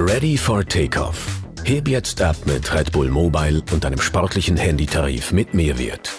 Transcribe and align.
Ready 0.00 0.36
for 0.36 0.64
Takeoff. 0.64 1.26
Heb 1.64 1.88
jetzt 1.88 2.22
ab 2.22 2.36
mit 2.44 2.72
Red 2.72 2.92
Bull 2.92 3.08
Mobile 3.08 3.60
und 3.72 3.84
einem 3.84 4.00
sportlichen 4.00 4.56
Handytarif 4.56 5.32
mit 5.32 5.54
Mehrwert. 5.54 6.12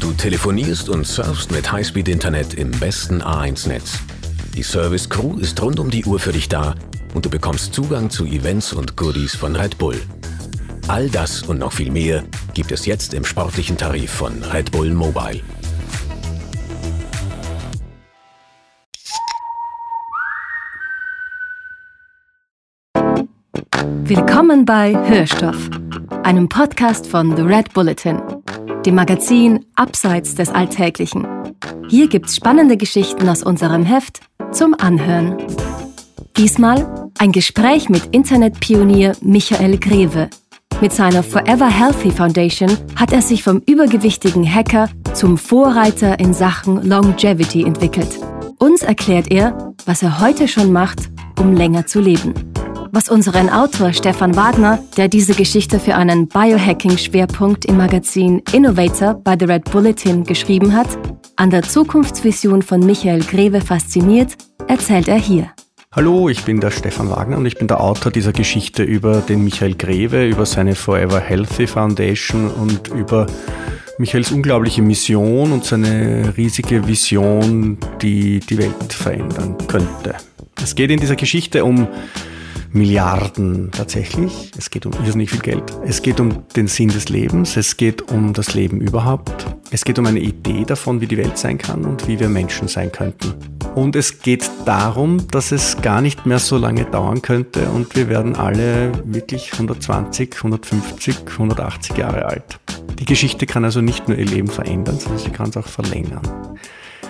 Du 0.00 0.12
telefonierst 0.12 0.88
und 0.88 1.06
surfst 1.06 1.52
mit 1.52 1.70
Highspeed-Internet 1.70 2.54
im 2.54 2.70
besten 2.70 3.20
A1-Netz. 3.20 3.98
Die 4.54 4.62
Service 4.62 5.10
Crew 5.10 5.36
ist 5.36 5.60
rund 5.60 5.78
um 5.78 5.90
die 5.90 6.06
Uhr 6.06 6.18
für 6.18 6.32
dich 6.32 6.48
da 6.48 6.74
und 7.12 7.26
du 7.26 7.28
bekommst 7.28 7.74
Zugang 7.74 8.08
zu 8.08 8.24
Events 8.24 8.72
und 8.72 8.96
Goodies 8.96 9.36
von 9.36 9.54
Red 9.54 9.76
Bull. 9.76 10.00
All 10.88 11.10
das 11.10 11.42
und 11.42 11.58
noch 11.58 11.72
viel 11.72 11.90
mehr 11.90 12.24
gibt 12.54 12.72
es 12.72 12.86
jetzt 12.86 13.12
im 13.12 13.26
sportlichen 13.26 13.76
Tarif 13.76 14.10
von 14.10 14.42
Red 14.42 14.72
Bull 14.72 14.90
Mobile. 14.90 15.42
Willkommen 23.84 24.64
bei 24.64 24.94
Hörstoff, 24.94 25.68
einem 26.22 26.48
Podcast 26.48 27.06
von 27.06 27.36
The 27.36 27.42
Red 27.42 27.74
Bulletin, 27.74 28.18
dem 28.86 28.94
Magazin 28.94 29.66
Abseits 29.74 30.34
des 30.34 30.48
Alltäglichen. 30.48 31.26
Hier 31.90 32.08
gibt's 32.08 32.36
spannende 32.36 32.78
Geschichten 32.78 33.28
aus 33.28 33.42
unserem 33.42 33.84
Heft 33.84 34.20
zum 34.52 34.72
Anhören. 34.72 35.36
Diesmal 36.38 37.10
ein 37.18 37.30
Gespräch 37.30 37.90
mit 37.90 38.06
Internetpionier 38.06 39.16
Michael 39.20 39.76
Greve. 39.76 40.30
Mit 40.80 40.94
seiner 40.94 41.22
Forever 41.22 41.68
Healthy 41.68 42.10
Foundation 42.10 42.70
hat 42.96 43.12
er 43.12 43.20
sich 43.20 43.42
vom 43.42 43.58
übergewichtigen 43.66 44.50
Hacker 44.50 44.88
zum 45.12 45.36
Vorreiter 45.36 46.18
in 46.18 46.32
Sachen 46.32 46.88
Longevity 46.88 47.64
entwickelt. 47.64 48.18
Uns 48.58 48.80
erklärt 48.80 49.30
er, 49.30 49.74
was 49.84 50.02
er 50.02 50.20
heute 50.20 50.48
schon 50.48 50.72
macht, 50.72 51.10
um 51.38 51.52
länger 51.52 51.86
zu 51.86 52.00
leben 52.00 52.32
was 52.94 53.08
unseren 53.08 53.50
Autor 53.50 53.92
Stefan 53.92 54.36
Wagner, 54.36 54.78
der 54.96 55.08
diese 55.08 55.34
Geschichte 55.34 55.80
für 55.80 55.96
einen 55.96 56.28
Biohacking-Schwerpunkt 56.28 57.64
im 57.64 57.76
Magazin 57.76 58.40
Innovator 58.52 59.14
bei 59.14 59.36
The 59.36 59.46
Red 59.46 59.64
Bulletin 59.64 60.22
geschrieben 60.22 60.72
hat, 60.72 60.86
an 61.34 61.50
der 61.50 61.62
Zukunftsvision 61.62 62.62
von 62.62 62.86
Michael 62.86 63.20
Greve 63.20 63.60
fasziniert, 63.60 64.36
erzählt 64.68 65.08
er 65.08 65.18
hier. 65.18 65.50
Hallo, 65.90 66.28
ich 66.28 66.44
bin 66.44 66.60
der 66.60 66.70
Stefan 66.70 67.10
Wagner 67.10 67.36
und 67.36 67.46
ich 67.46 67.56
bin 67.56 67.66
der 67.66 67.80
Autor 67.80 68.12
dieser 68.12 68.32
Geschichte 68.32 68.84
über 68.84 69.22
den 69.22 69.42
Michael 69.42 69.74
Greve, 69.74 70.28
über 70.28 70.46
seine 70.46 70.76
Forever 70.76 71.18
Healthy 71.18 71.66
Foundation 71.66 72.48
und 72.48 72.88
über 72.88 73.26
Michaels 73.98 74.30
unglaubliche 74.30 74.82
Mission 74.82 75.50
und 75.50 75.64
seine 75.64 76.32
riesige 76.36 76.86
Vision, 76.86 77.76
die 78.00 78.38
die 78.38 78.58
Welt 78.58 78.92
verändern 78.92 79.56
könnte. 79.66 80.14
Es 80.62 80.76
geht 80.76 80.90
in 80.90 81.00
dieser 81.00 81.16
Geschichte 81.16 81.64
um 81.64 81.88
Milliarden 82.74 83.70
tatsächlich. 83.70 84.50
Es 84.58 84.68
geht 84.68 84.84
um 84.84 84.92
irrsinnig 84.94 85.30
viel 85.30 85.38
Geld. 85.38 85.62
Es 85.86 86.02
geht 86.02 86.18
um 86.18 86.42
den 86.56 86.66
Sinn 86.66 86.88
des 86.88 87.08
Lebens. 87.08 87.56
Es 87.56 87.76
geht 87.76 88.10
um 88.10 88.32
das 88.32 88.54
Leben 88.54 88.80
überhaupt. 88.80 89.46
Es 89.70 89.84
geht 89.84 89.96
um 90.00 90.06
eine 90.06 90.18
Idee 90.18 90.64
davon, 90.64 91.00
wie 91.00 91.06
die 91.06 91.16
Welt 91.16 91.38
sein 91.38 91.56
kann 91.56 91.84
und 91.84 92.08
wie 92.08 92.18
wir 92.18 92.28
Menschen 92.28 92.66
sein 92.66 92.90
könnten. 92.90 93.32
Und 93.76 93.94
es 93.94 94.18
geht 94.18 94.50
darum, 94.64 95.28
dass 95.30 95.52
es 95.52 95.82
gar 95.82 96.00
nicht 96.00 96.26
mehr 96.26 96.40
so 96.40 96.58
lange 96.58 96.84
dauern 96.84 97.22
könnte 97.22 97.68
und 97.70 97.94
wir 97.94 98.08
werden 98.08 98.34
alle 98.34 98.90
wirklich 99.04 99.52
120, 99.52 100.34
150, 100.36 101.16
180 101.30 101.96
Jahre 101.96 102.26
alt. 102.26 102.58
Die 102.98 103.04
Geschichte 103.04 103.46
kann 103.46 103.64
also 103.64 103.82
nicht 103.82 104.08
nur 104.08 104.18
ihr 104.18 104.26
Leben 104.26 104.48
verändern, 104.48 104.98
sondern 104.98 105.22
sie 105.22 105.30
kann 105.30 105.50
es 105.50 105.56
auch 105.56 105.66
verlängern. 105.68 106.22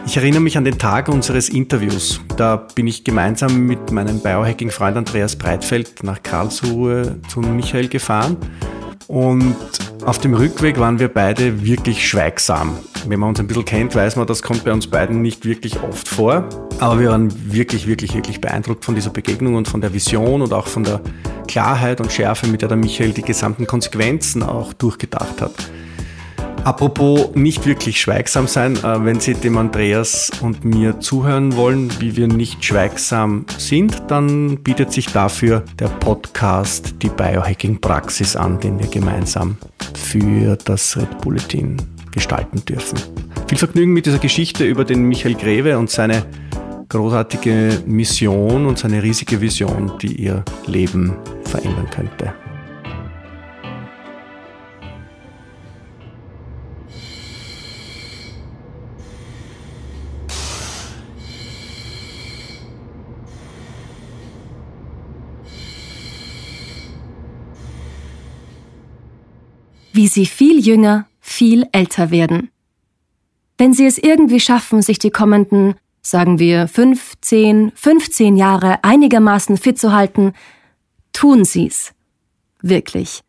Ich 0.06 0.18
erinnere 0.18 0.42
mich 0.42 0.58
an 0.58 0.64
den 0.64 0.78
Tag 0.78 1.08
unseres 1.08 1.48
Interviews. 1.48 2.20
Da 2.36 2.56
bin 2.56 2.86
ich 2.86 3.04
gemeinsam 3.04 3.66
mit 3.66 3.90
meinem 3.90 4.20
Biohacking-Freund 4.20 4.98
Andreas 4.98 5.34
Breitfeld 5.34 6.04
nach 6.04 6.22
Karlsruhe 6.22 7.18
zu 7.28 7.40
Michael 7.40 7.88
gefahren. 7.88 8.36
Und 9.08 9.56
auf 10.04 10.18
dem 10.18 10.34
Rückweg 10.34 10.78
waren 10.78 10.98
wir 10.98 11.08
beide 11.08 11.64
wirklich 11.64 12.06
schweigsam. 12.06 12.78
Wenn 13.08 13.18
man 13.18 13.30
uns 13.30 13.40
ein 13.40 13.46
bisschen 13.46 13.64
kennt, 13.64 13.94
weiß 13.94 14.16
man, 14.16 14.26
das 14.26 14.42
kommt 14.42 14.64
bei 14.64 14.72
uns 14.72 14.86
beiden 14.86 15.22
nicht 15.22 15.46
wirklich 15.46 15.82
oft 15.82 16.06
vor. 16.06 16.48
Aber 16.80 17.00
wir 17.00 17.10
waren 17.10 17.52
wirklich, 17.52 17.86
wirklich, 17.86 18.14
wirklich 18.14 18.40
beeindruckt 18.40 18.84
von 18.84 18.94
dieser 18.94 19.10
Begegnung 19.10 19.54
und 19.54 19.68
von 19.68 19.80
der 19.80 19.94
Vision 19.94 20.42
und 20.42 20.52
auch 20.52 20.66
von 20.66 20.84
der 20.84 21.00
Klarheit 21.48 22.00
und 22.00 22.12
Schärfe, 22.12 22.46
mit 22.46 22.60
der 22.60 22.68
der 22.68 22.76
Michael 22.76 23.12
die 23.12 23.22
gesamten 23.22 23.66
Konsequenzen 23.66 24.42
auch 24.42 24.74
durchgedacht 24.74 25.40
hat. 25.40 25.54
Apropos 26.64 27.28
nicht 27.34 27.66
wirklich 27.66 28.00
schweigsam 28.00 28.46
sein, 28.46 28.76
äh, 28.76 29.04
wenn 29.04 29.20
Sie 29.20 29.34
dem 29.34 29.58
Andreas 29.58 30.30
und 30.40 30.64
mir 30.64 30.98
zuhören 30.98 31.56
wollen, 31.56 31.90
wie 32.00 32.16
wir 32.16 32.26
nicht 32.26 32.64
schweigsam 32.64 33.44
sind, 33.58 34.02
dann 34.08 34.56
bietet 34.62 34.90
sich 34.90 35.08
dafür 35.08 35.62
der 35.78 35.88
Podcast 35.88 36.94
die 37.02 37.10
Biohacking 37.10 37.82
Praxis 37.82 38.34
an, 38.34 38.58
den 38.60 38.78
wir 38.78 38.88
gemeinsam 38.88 39.58
für 39.94 40.56
das 40.64 40.96
Red 40.96 41.18
Bulletin 41.18 41.76
gestalten 42.12 42.64
dürfen. 42.64 42.98
Viel 43.46 43.58
Vergnügen 43.58 43.92
mit 43.92 44.06
dieser 44.06 44.18
Geschichte 44.18 44.64
über 44.64 44.86
den 44.86 45.02
Michael 45.02 45.34
Greve 45.34 45.76
und 45.76 45.90
seine 45.90 46.24
großartige 46.88 47.82
Mission 47.84 48.64
und 48.64 48.78
seine 48.78 49.02
riesige 49.02 49.38
Vision, 49.42 49.92
die 50.00 50.14
ihr 50.14 50.42
Leben 50.66 51.14
verändern 51.44 51.90
könnte. 51.90 52.32
Wie 69.94 70.08
sie 70.08 70.26
viel 70.26 70.58
jünger, 70.58 71.06
viel 71.20 71.66
älter 71.72 72.10
werden. 72.10 72.50
Wenn 73.56 73.72
sie 73.72 73.86
es 73.86 73.96
irgendwie 73.96 74.40
schaffen, 74.40 74.82
sich 74.82 74.98
die 74.98 75.10
kommenden, 75.10 75.74
sagen 76.02 76.38
wir, 76.38 76.66
fünf, 76.66 77.14
zehn, 77.20 77.70
15 77.76 78.36
Jahre 78.36 78.82
einigermaßen 78.82 79.56
fit 79.56 79.78
zu 79.78 79.92
halten, 79.92 80.32
tun 81.12 81.44
sie's. 81.44 81.92
Wirklich. 82.60 83.20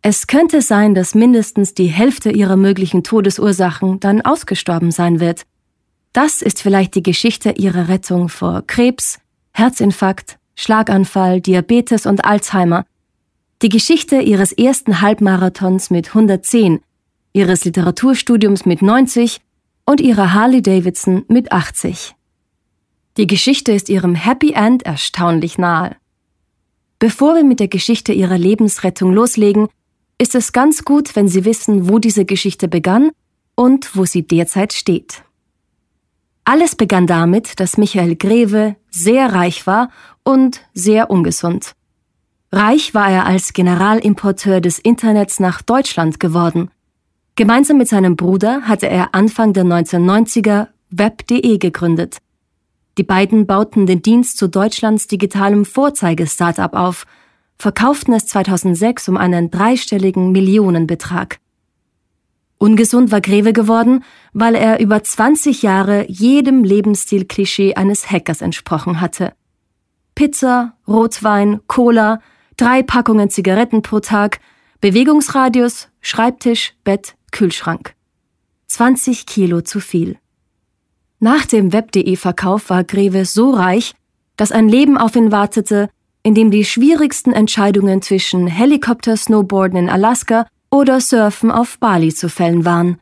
Es 0.00 0.26
könnte 0.26 0.62
sein, 0.62 0.94
dass 0.94 1.14
mindestens 1.14 1.74
die 1.74 1.88
Hälfte 1.88 2.30
ihrer 2.30 2.56
möglichen 2.56 3.04
Todesursachen 3.04 4.00
dann 4.00 4.22
ausgestorben 4.22 4.92
sein 4.92 5.20
wird. 5.20 5.42
Das 6.14 6.40
ist 6.40 6.62
vielleicht 6.62 6.94
die 6.94 7.02
Geschichte 7.02 7.50
ihrer 7.50 7.88
Rettung 7.88 8.30
vor 8.30 8.62
Krebs, 8.66 9.18
Herzinfarkt, 9.52 10.38
Schlaganfall, 10.56 11.42
Diabetes 11.42 12.06
und 12.06 12.24
Alzheimer, 12.24 12.86
die 13.62 13.68
Geschichte 13.68 14.20
ihres 14.20 14.52
ersten 14.52 15.02
Halbmarathons 15.02 15.90
mit 15.90 16.08
110, 16.08 16.80
ihres 17.32 17.64
Literaturstudiums 17.64 18.64
mit 18.64 18.80
90 18.80 19.40
und 19.84 20.00
ihrer 20.00 20.32
Harley 20.32 20.62
Davidson 20.62 21.24
mit 21.28 21.52
80. 21.52 22.14
Die 23.16 23.26
Geschichte 23.26 23.72
ist 23.72 23.88
ihrem 23.88 24.14
Happy 24.14 24.52
End 24.52 24.84
erstaunlich 24.84 25.58
nahe. 25.58 25.96
Bevor 26.98 27.34
wir 27.34 27.44
mit 27.44 27.60
der 27.60 27.68
Geschichte 27.68 28.12
ihrer 28.12 28.38
Lebensrettung 28.38 29.12
loslegen, 29.12 29.68
ist 30.16 30.34
es 30.34 30.52
ganz 30.52 30.84
gut, 30.84 31.16
wenn 31.16 31.28
Sie 31.28 31.44
wissen, 31.44 31.88
wo 31.88 31.98
diese 31.98 32.24
Geschichte 32.24 32.68
begann 32.68 33.10
und 33.54 33.96
wo 33.96 34.04
sie 34.04 34.26
derzeit 34.26 34.72
steht. 34.72 35.22
Alles 36.44 36.76
begann 36.76 37.06
damit, 37.06 37.60
dass 37.60 37.76
Michael 37.76 38.16
Greve 38.16 38.76
sehr 38.90 39.32
reich 39.32 39.66
war 39.66 39.90
und 40.24 40.62
sehr 40.72 41.10
ungesund. 41.10 41.74
Reich 42.52 42.94
war 42.94 43.10
er 43.10 43.26
als 43.26 43.52
Generalimporteur 43.52 44.60
des 44.60 44.80
Internets 44.80 45.38
nach 45.38 45.62
Deutschland 45.62 46.18
geworden. 46.18 46.70
Gemeinsam 47.36 47.78
mit 47.78 47.88
seinem 47.88 48.16
Bruder 48.16 48.62
hatte 48.62 48.88
er 48.88 49.14
Anfang 49.14 49.52
der 49.52 49.64
1990er 49.64 50.66
Web.de 50.90 51.58
gegründet. 51.58 52.18
Die 52.98 53.04
beiden 53.04 53.46
bauten 53.46 53.86
den 53.86 54.02
Dienst 54.02 54.36
zu 54.36 54.48
Deutschlands 54.48 55.06
digitalem 55.06 55.64
Vorzeige-Startup 55.64 56.74
auf, 56.74 57.06
verkauften 57.56 58.14
es 58.14 58.26
2006 58.26 59.08
um 59.08 59.16
einen 59.16 59.52
dreistelligen 59.52 60.32
Millionenbetrag. 60.32 61.38
Ungesund 62.58 63.12
war 63.12 63.20
Greve 63.20 63.52
geworden, 63.52 64.02
weil 64.32 64.56
er 64.56 64.80
über 64.80 65.02
20 65.02 65.62
Jahre 65.62 66.04
jedem 66.08 66.64
Lebensstil-Klischee 66.64 67.74
eines 67.74 68.10
Hackers 68.10 68.42
entsprochen 68.42 69.00
hatte. 69.00 69.32
Pizza, 70.14 70.74
Rotwein, 70.86 71.60
Cola, 71.68 72.20
drei 72.60 72.82
Packungen 72.82 73.30
Zigaretten 73.30 73.82
pro 73.82 74.00
Tag, 74.00 74.40
Bewegungsradius, 74.80 75.88
Schreibtisch, 76.00 76.74
Bett, 76.84 77.14
Kühlschrank. 77.32 77.94
20 78.66 79.26
Kilo 79.26 79.62
zu 79.62 79.80
viel. 79.80 80.18
Nach 81.18 81.44
dem 81.46 81.72
Web.de-Verkauf 81.72 82.70
war 82.70 82.84
Greve 82.84 83.24
so 83.24 83.50
reich, 83.50 83.94
dass 84.36 84.52
ein 84.52 84.68
Leben 84.68 84.96
auf 84.96 85.16
ihn 85.16 85.32
wartete, 85.32 85.90
in 86.22 86.34
dem 86.34 86.50
die 86.50 86.64
schwierigsten 86.64 87.32
Entscheidungen 87.32 88.02
zwischen 88.02 88.46
Helikopter-Snowboarden 88.46 89.78
in 89.78 89.90
Alaska 89.90 90.46
oder 90.70 91.00
Surfen 91.00 91.50
auf 91.50 91.78
Bali 91.78 92.14
zu 92.14 92.28
fällen 92.28 92.64
waren. 92.64 92.98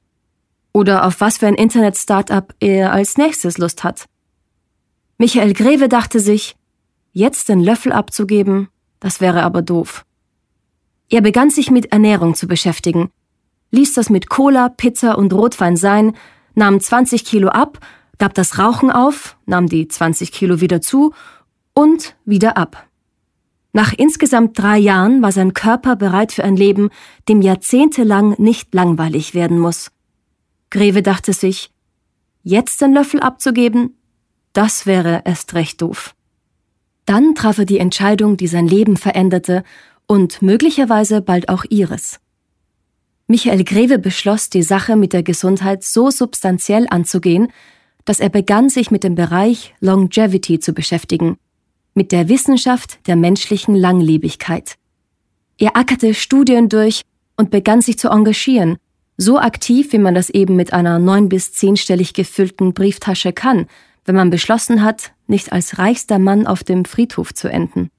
Oder 0.73 1.05
auf 1.05 1.21
was 1.21 1.39
für 1.39 1.47
ein 1.47 1.55
Internet-Startup 1.55 2.55
er 2.61 2.93
als 2.93 3.17
nächstes 3.17 3.59
Lust 3.59 3.83
hat. 3.85 4.07
Michael 5.17 5.53
Greve 5.53 5.89
dachte 5.89 6.21
sich, 6.21 6.55
Jetzt 7.13 7.49
den 7.49 7.61
Löffel 7.61 7.91
abzugeben, 7.91 8.69
das 9.01 9.21
wäre 9.21 9.43
aber 9.43 9.63
doof. 9.63 10.05
Er 11.11 11.21
begann 11.21 11.51
sich 11.51 11.71
mit 11.71 11.93
Ernährung 11.93 12.35
zu 12.35 12.47
beschäftigen, 12.47 13.11
ließ 13.71 13.95
das 13.95 14.11
mit 14.11 14.29
Cola, 14.29 14.69
Pizza 14.69 15.17
und 15.17 15.33
Rotwein 15.33 15.77
sein, 15.77 16.15
nahm 16.55 16.81
20 16.81 17.25
Kilo 17.25 17.49
ab, 17.49 17.79
gab 18.19 18.35
das 18.35 18.59
Rauchen 18.59 18.91
auf, 18.91 19.37
nahm 19.47 19.69
die 19.69 19.89
20 19.89 20.33
Kilo 20.33 20.61
wieder 20.61 20.81
zu 20.81 21.15
und 21.75 22.17
wieder 22.25 22.57
ab. 22.57 22.89
Nach 23.73 23.93
insgesamt 23.93 24.59
drei 24.59 24.79
Jahren 24.79 25.23
war 25.23 25.33
sein 25.33 25.55
Körper 25.55 25.95
bereit 25.97 26.33
für 26.33 26.43
ein 26.43 26.57
Leben, 26.57 26.91
dem 27.29 27.43
jahrzehntelang 27.43 28.35
nicht 28.39 28.75
langweilig 28.75 29.35
werden 29.35 29.59
muss. 29.59 29.91
Greve 30.71 31.03
dachte 31.03 31.33
sich, 31.33 31.71
jetzt 32.43 32.81
den 32.81 32.93
Löffel 32.93 33.21
abzugeben, 33.21 33.97
das 34.53 34.87
wäre 34.87 35.23
erst 35.25 35.55
recht 35.55 35.81
doof. 35.81 36.15
Dann 37.09 37.35
traf 37.35 37.57
er 37.57 37.65
die 37.65 37.79
Entscheidung, 37.79 38.37
die 38.37 38.49
sein 38.49 38.69
Leben 38.69 38.99
veränderte 38.99 39.65
und 40.07 40.43
möglicherweise 40.43 41.23
bald 41.23 41.49
auch 41.49 41.65
ihres. 41.71 42.21
Michael 43.27 43.65
Greve 43.65 43.99
beschloss, 43.99 44.51
die 44.51 44.63
Sache 44.63 44.95
mit 44.95 45.15
der 45.15 45.23
Gesundheit 45.23 45.83
so 45.83 46.11
substanziell 46.11 46.87
anzugehen, 46.91 47.49
dass 48.05 48.21
er 48.21 48.29
begann, 48.29 48.69
sich 48.69 48.91
mit 48.91 49.05
dem 49.05 49.15
Bereich 49.15 49.75
Longevity 49.81 50.61
zu 50.61 50.75
beschäftigen, 50.75 51.39
mit 51.95 52.13
der 52.13 52.29
Wissenschaft 52.29 52.99
der 53.07 53.17
menschlichen 53.17 53.75
Langlebigkeit. 53.75 54.75
Er 55.57 55.79
ackerte 55.79 56.13
Studien 56.13 56.69
durch 56.69 57.01
und 57.39 57.51
begann 57.51 57.81
sich 57.81 57.99
zu 57.99 58.11
engagieren, 58.11 58.77
so 59.17 59.39
aktiv, 59.39 59.95
wie 59.95 59.99
man 59.99 60.15
das 60.15 60.29
eben 60.29 60.57
mit 60.57 60.75
einer 60.75 60.99
neun 60.99 61.31
bis 61.31 61.55
zehnstellig 61.55 62.13
gefüllten 62.13 62.75
Brieftasche 62.75 63.33
kann, 63.33 63.67
wenn 64.05 64.15
man 64.15 64.29
beschlossen 64.29 64.83
hat, 64.83 65.13
nicht 65.29 65.53
als 65.53 65.79
reichster 65.79 66.19
Mann 66.19 66.47
auf 66.47 66.65
dem 66.65 66.85
Friedhof 66.85 67.35
zu 67.35 67.49
enden. 67.49 67.91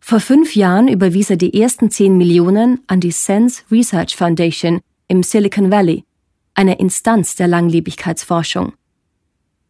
Vor 0.00 0.20
fünf 0.20 0.54
Jahren 0.54 0.88
überwies 0.88 1.30
er 1.30 1.36
die 1.36 1.60
ersten 1.60 1.90
zehn 1.90 2.16
Millionen 2.16 2.80
an 2.86 3.00
die 3.00 3.10
Sense 3.10 3.62
Research 3.70 4.16
Foundation 4.16 4.80
im 5.06 5.22
Silicon 5.22 5.70
Valley, 5.70 6.04
eine 6.54 6.78
Instanz 6.78 7.36
der 7.36 7.48
Langlebigkeitsforschung. 7.48 8.72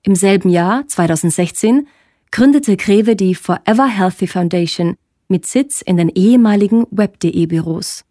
Im 0.03 0.15
selben 0.15 0.49
Jahr, 0.49 0.87
2016, 0.87 1.89
gründete 2.31 2.77
Greve 2.77 3.17
die 3.17 3.35
Forever 3.35 3.87
Healthy 3.87 4.27
Foundation 4.27 4.97
mit 5.29 5.45
Sitz 5.47 5.83
in 5.83 5.97
den 5.97 6.09
ehemaligen 6.09 6.87
Web.de 6.91 7.47
Büros. 7.47 8.05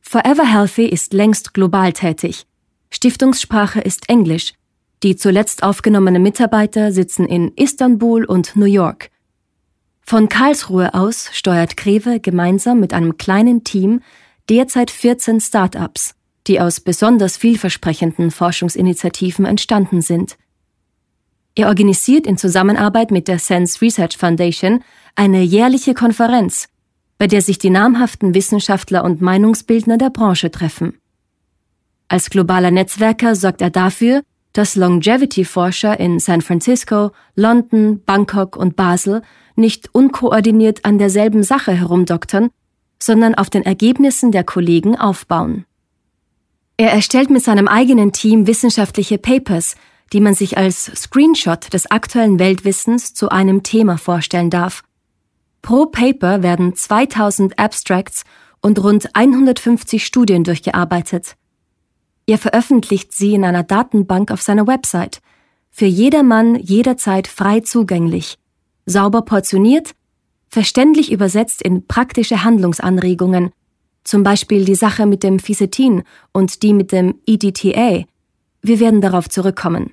Forever 0.00 0.46
Healthy 0.46 0.86
ist 0.86 1.12
längst 1.12 1.54
global 1.54 1.92
tätig. 1.92 2.46
Stiftungssprache 2.90 3.80
ist 3.80 4.08
Englisch. 4.08 4.52
Die 5.04 5.16
zuletzt 5.16 5.62
aufgenommenen 5.62 6.22
Mitarbeiter 6.22 6.90
sitzen 6.90 7.26
in 7.26 7.52
Istanbul 7.56 8.24
und 8.24 8.56
New 8.56 8.64
York. 8.64 9.10
Von 10.00 10.30
Karlsruhe 10.30 10.94
aus 10.94 11.28
steuert 11.32 11.76
Greve 11.76 12.20
gemeinsam 12.20 12.80
mit 12.80 12.94
einem 12.94 13.18
kleinen 13.18 13.64
Team 13.64 14.00
derzeit 14.48 14.90
14 14.90 15.42
Start-ups, 15.42 16.14
die 16.46 16.58
aus 16.58 16.80
besonders 16.80 17.36
vielversprechenden 17.36 18.30
Forschungsinitiativen 18.30 19.44
entstanden 19.44 20.00
sind. 20.00 20.38
Er 21.54 21.68
organisiert 21.68 22.26
in 22.26 22.38
Zusammenarbeit 22.38 23.10
mit 23.10 23.28
der 23.28 23.38
Sense 23.38 23.82
Research 23.82 24.16
Foundation 24.16 24.82
eine 25.16 25.42
jährliche 25.42 25.92
Konferenz, 25.92 26.70
bei 27.18 27.26
der 27.26 27.42
sich 27.42 27.58
die 27.58 27.70
namhaften 27.70 28.34
Wissenschaftler 28.34 29.04
und 29.04 29.20
Meinungsbildner 29.20 29.98
der 29.98 30.08
Branche 30.08 30.50
treffen. 30.50 30.98
Als 32.08 32.30
globaler 32.30 32.70
Netzwerker 32.70 33.36
sorgt 33.36 33.60
er 33.60 33.70
dafür, 33.70 34.22
dass 34.54 34.76
Longevity-Forscher 34.76 36.00
in 36.00 36.18
San 36.18 36.40
Francisco, 36.40 37.10
London, 37.34 38.00
Bangkok 38.04 38.56
und 38.56 38.76
Basel 38.76 39.20
nicht 39.56 39.90
unkoordiniert 39.92 40.84
an 40.84 40.98
derselben 40.98 41.42
Sache 41.42 41.72
herumdoktern, 41.72 42.48
sondern 42.98 43.34
auf 43.34 43.50
den 43.50 43.64
Ergebnissen 43.64 44.32
der 44.32 44.44
Kollegen 44.44 44.96
aufbauen. 44.96 45.66
Er 46.76 46.92
erstellt 46.92 47.30
mit 47.30 47.42
seinem 47.42 47.68
eigenen 47.68 48.12
Team 48.12 48.46
wissenschaftliche 48.46 49.18
Papers, 49.18 49.76
die 50.12 50.20
man 50.20 50.34
sich 50.34 50.56
als 50.56 50.84
Screenshot 50.84 51.72
des 51.72 51.90
aktuellen 51.90 52.38
Weltwissens 52.38 53.14
zu 53.14 53.28
einem 53.30 53.62
Thema 53.62 53.98
vorstellen 53.98 54.50
darf. 54.50 54.82
Pro 55.62 55.86
Paper 55.86 56.42
werden 56.42 56.74
2000 56.74 57.58
Abstracts 57.58 58.24
und 58.60 58.82
rund 58.82 59.14
150 59.14 60.04
Studien 60.04 60.44
durchgearbeitet. 60.44 61.36
Er 62.26 62.38
veröffentlicht 62.38 63.12
sie 63.12 63.34
in 63.34 63.44
einer 63.44 63.62
Datenbank 63.62 64.30
auf 64.30 64.42
seiner 64.42 64.66
Website, 64.66 65.20
für 65.70 65.86
jedermann 65.86 66.54
jederzeit 66.54 67.26
frei 67.26 67.60
zugänglich, 67.60 68.38
sauber 68.86 69.22
portioniert, 69.22 69.94
verständlich 70.48 71.10
übersetzt 71.10 71.62
in 71.62 71.86
praktische 71.86 72.44
Handlungsanregungen, 72.44 73.50
zum 74.04 74.22
Beispiel 74.22 74.64
die 74.64 74.74
Sache 74.74 75.06
mit 75.06 75.22
dem 75.22 75.38
Fisetin 75.38 76.04
und 76.32 76.62
die 76.62 76.74
mit 76.74 76.92
dem 76.92 77.16
EDTA. 77.26 78.04
Wir 78.62 78.80
werden 78.80 79.00
darauf 79.00 79.28
zurückkommen. 79.28 79.92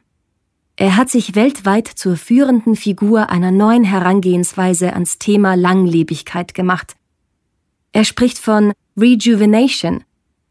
Er 0.76 0.98
hat 0.98 1.10
sich 1.10 1.36
weltweit 1.36 1.88
zur 1.88 2.16
führenden 2.16 2.76
Figur 2.76 3.30
einer 3.30 3.52
neuen 3.52 3.84
Herangehensweise 3.84 4.94
ans 4.94 5.18
Thema 5.18 5.56
Langlebigkeit 5.56 6.54
gemacht. 6.54 6.96
Er 7.92 8.06
spricht 8.06 8.38
von 8.38 8.74
Rejuvenation, 8.98 10.04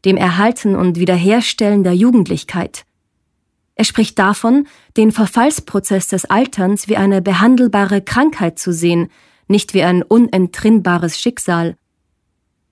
dem 0.05 0.17
Erhalten 0.17 0.75
und 0.75 0.97
Wiederherstellen 0.97 1.83
der 1.83 1.93
Jugendlichkeit, 1.93 2.85
er 3.81 3.85
spricht 3.85 4.19
davon, 4.19 4.67
den 4.95 5.11
Verfallsprozess 5.11 6.07
des 6.07 6.25
Alterns 6.25 6.87
wie 6.87 6.97
eine 6.97 7.19
behandelbare 7.19 8.01
Krankheit 8.03 8.59
zu 8.59 8.71
sehen, 8.73 9.09
nicht 9.47 9.73
wie 9.73 9.81
ein 9.81 10.03
unentrinnbares 10.03 11.19
Schicksal. 11.19 11.75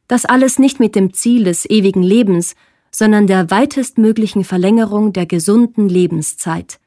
Das 0.07 0.25
alles 0.25 0.59
nicht 0.59 0.79
mit 0.79 0.93
dem 0.93 1.11
Ziel 1.13 1.45
des 1.45 1.67
ewigen 1.67 2.03
Lebens, 2.03 2.53
sondern 2.91 3.25
der 3.25 3.49
weitestmöglichen 3.49 4.43
Verlängerung 4.43 5.11
der 5.11 5.25
gesunden 5.25 5.89
Lebenszeit. 5.89 6.79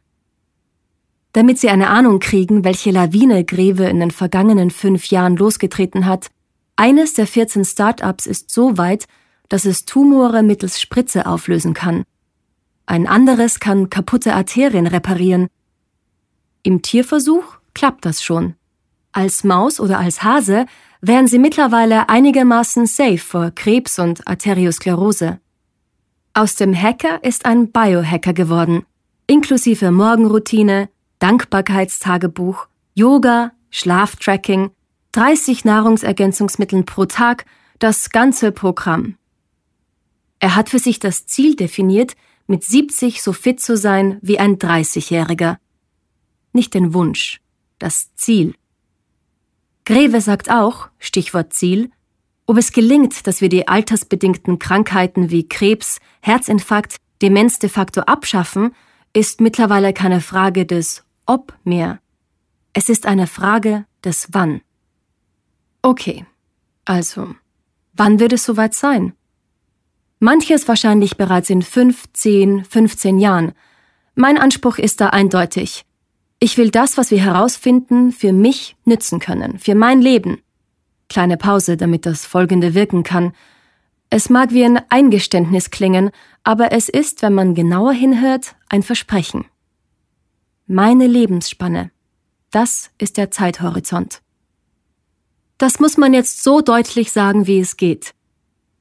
Damit 1.32 1.58
Sie 1.58 1.70
eine 1.70 1.88
Ahnung 1.88 2.20
kriegen, 2.20 2.62
welche 2.62 2.92
Lawine 2.92 3.44
Greve 3.44 3.86
in 3.86 3.98
den 3.98 4.12
vergangenen 4.12 4.70
fünf 4.70 5.06
Jahren 5.06 5.36
losgetreten 5.36 6.06
hat, 6.06 6.30
eines 6.76 7.14
der 7.14 7.26
14 7.26 7.64
Start-ups 7.64 8.26
ist 8.26 8.52
so 8.52 8.78
weit, 8.78 9.06
dass 9.52 9.66
es 9.66 9.84
Tumore 9.84 10.42
mittels 10.42 10.80
Spritze 10.80 11.26
auflösen 11.26 11.74
kann. 11.74 12.04
Ein 12.86 13.06
anderes 13.06 13.60
kann 13.60 13.90
kaputte 13.90 14.32
Arterien 14.32 14.86
reparieren. 14.86 15.48
Im 16.62 16.80
Tierversuch 16.80 17.44
klappt 17.74 18.06
das 18.06 18.22
schon. 18.22 18.54
Als 19.12 19.44
Maus 19.44 19.78
oder 19.78 19.98
als 19.98 20.22
Hase 20.22 20.64
wären 21.02 21.26
sie 21.26 21.38
mittlerweile 21.38 22.08
einigermaßen 22.08 22.86
safe 22.86 23.18
vor 23.18 23.50
Krebs 23.50 23.98
und 23.98 24.26
Arteriosklerose. 24.26 25.38
Aus 26.32 26.54
dem 26.54 26.74
Hacker 26.74 27.22
ist 27.22 27.44
ein 27.44 27.72
Biohacker 27.72 28.32
geworden, 28.32 28.86
inklusive 29.26 29.90
Morgenroutine, 29.90 30.88
Dankbarkeitstagebuch, 31.18 32.68
Yoga, 32.94 33.52
Schlaftracking, 33.68 34.70
30 35.12 35.66
Nahrungsergänzungsmitteln 35.66 36.86
pro 36.86 37.04
Tag, 37.04 37.44
das 37.80 38.08
ganze 38.08 38.50
Programm. 38.50 39.18
Er 40.42 40.56
hat 40.56 40.70
für 40.70 40.80
sich 40.80 40.98
das 40.98 41.24
Ziel 41.24 41.54
definiert, 41.54 42.16
mit 42.48 42.64
70 42.64 43.22
so 43.22 43.32
fit 43.32 43.60
zu 43.60 43.76
sein 43.76 44.18
wie 44.22 44.40
ein 44.40 44.58
30-Jähriger. 44.58 45.58
Nicht 46.52 46.74
den 46.74 46.92
Wunsch, 46.94 47.40
das 47.78 48.12
Ziel. 48.16 48.56
Greve 49.84 50.20
sagt 50.20 50.50
auch, 50.50 50.88
Stichwort 50.98 51.54
Ziel, 51.54 51.92
ob 52.46 52.58
es 52.58 52.72
gelingt, 52.72 53.28
dass 53.28 53.40
wir 53.40 53.48
die 53.48 53.68
altersbedingten 53.68 54.58
Krankheiten 54.58 55.30
wie 55.30 55.48
Krebs, 55.48 56.00
Herzinfarkt, 56.22 56.96
Demenz 57.22 57.60
de 57.60 57.70
facto 57.70 58.00
abschaffen, 58.00 58.74
ist 59.12 59.40
mittlerweile 59.40 59.92
keine 59.92 60.20
Frage 60.20 60.66
des 60.66 61.04
Ob 61.24 61.56
mehr. 61.62 62.00
Es 62.72 62.88
ist 62.88 63.06
eine 63.06 63.28
Frage 63.28 63.86
des 64.02 64.30
Wann. 64.32 64.60
Okay, 65.82 66.26
also, 66.84 67.32
wann 67.92 68.18
wird 68.18 68.32
es 68.32 68.42
soweit 68.42 68.74
sein? 68.74 69.12
Manches 70.22 70.68
wahrscheinlich 70.68 71.16
bereits 71.16 71.50
in 71.50 71.62
fünf, 71.62 72.04
zehn, 72.12 72.64
15 72.64 73.18
Jahren. 73.18 73.54
Mein 74.14 74.38
Anspruch 74.38 74.78
ist 74.78 75.00
da 75.00 75.08
eindeutig. 75.08 75.84
Ich 76.38 76.56
will 76.56 76.70
das, 76.70 76.96
was 76.96 77.10
wir 77.10 77.18
herausfinden, 77.18 78.12
für 78.12 78.32
mich 78.32 78.76
nützen 78.84 79.18
können, 79.18 79.58
für 79.58 79.74
mein 79.74 80.00
Leben. 80.00 80.40
Kleine 81.08 81.36
Pause, 81.36 81.76
damit 81.76 82.06
das 82.06 82.24
Folgende 82.24 82.72
wirken 82.72 83.02
kann. 83.02 83.32
Es 84.10 84.30
mag 84.30 84.52
wie 84.52 84.64
ein 84.64 84.80
Eingeständnis 84.90 85.70
klingen, 85.70 86.12
aber 86.44 86.70
es 86.70 86.88
ist, 86.88 87.22
wenn 87.22 87.34
man 87.34 87.56
genauer 87.56 87.92
hinhört, 87.92 88.54
ein 88.68 88.84
Versprechen. 88.84 89.46
Meine 90.68 91.08
Lebensspanne. 91.08 91.90
Das 92.52 92.90
ist 92.96 93.16
der 93.16 93.32
Zeithorizont. 93.32 94.22
Das 95.58 95.80
muss 95.80 95.96
man 95.96 96.14
jetzt 96.14 96.44
so 96.44 96.60
deutlich 96.60 97.10
sagen, 97.10 97.48
wie 97.48 97.58
es 97.58 97.76
geht. 97.76 98.14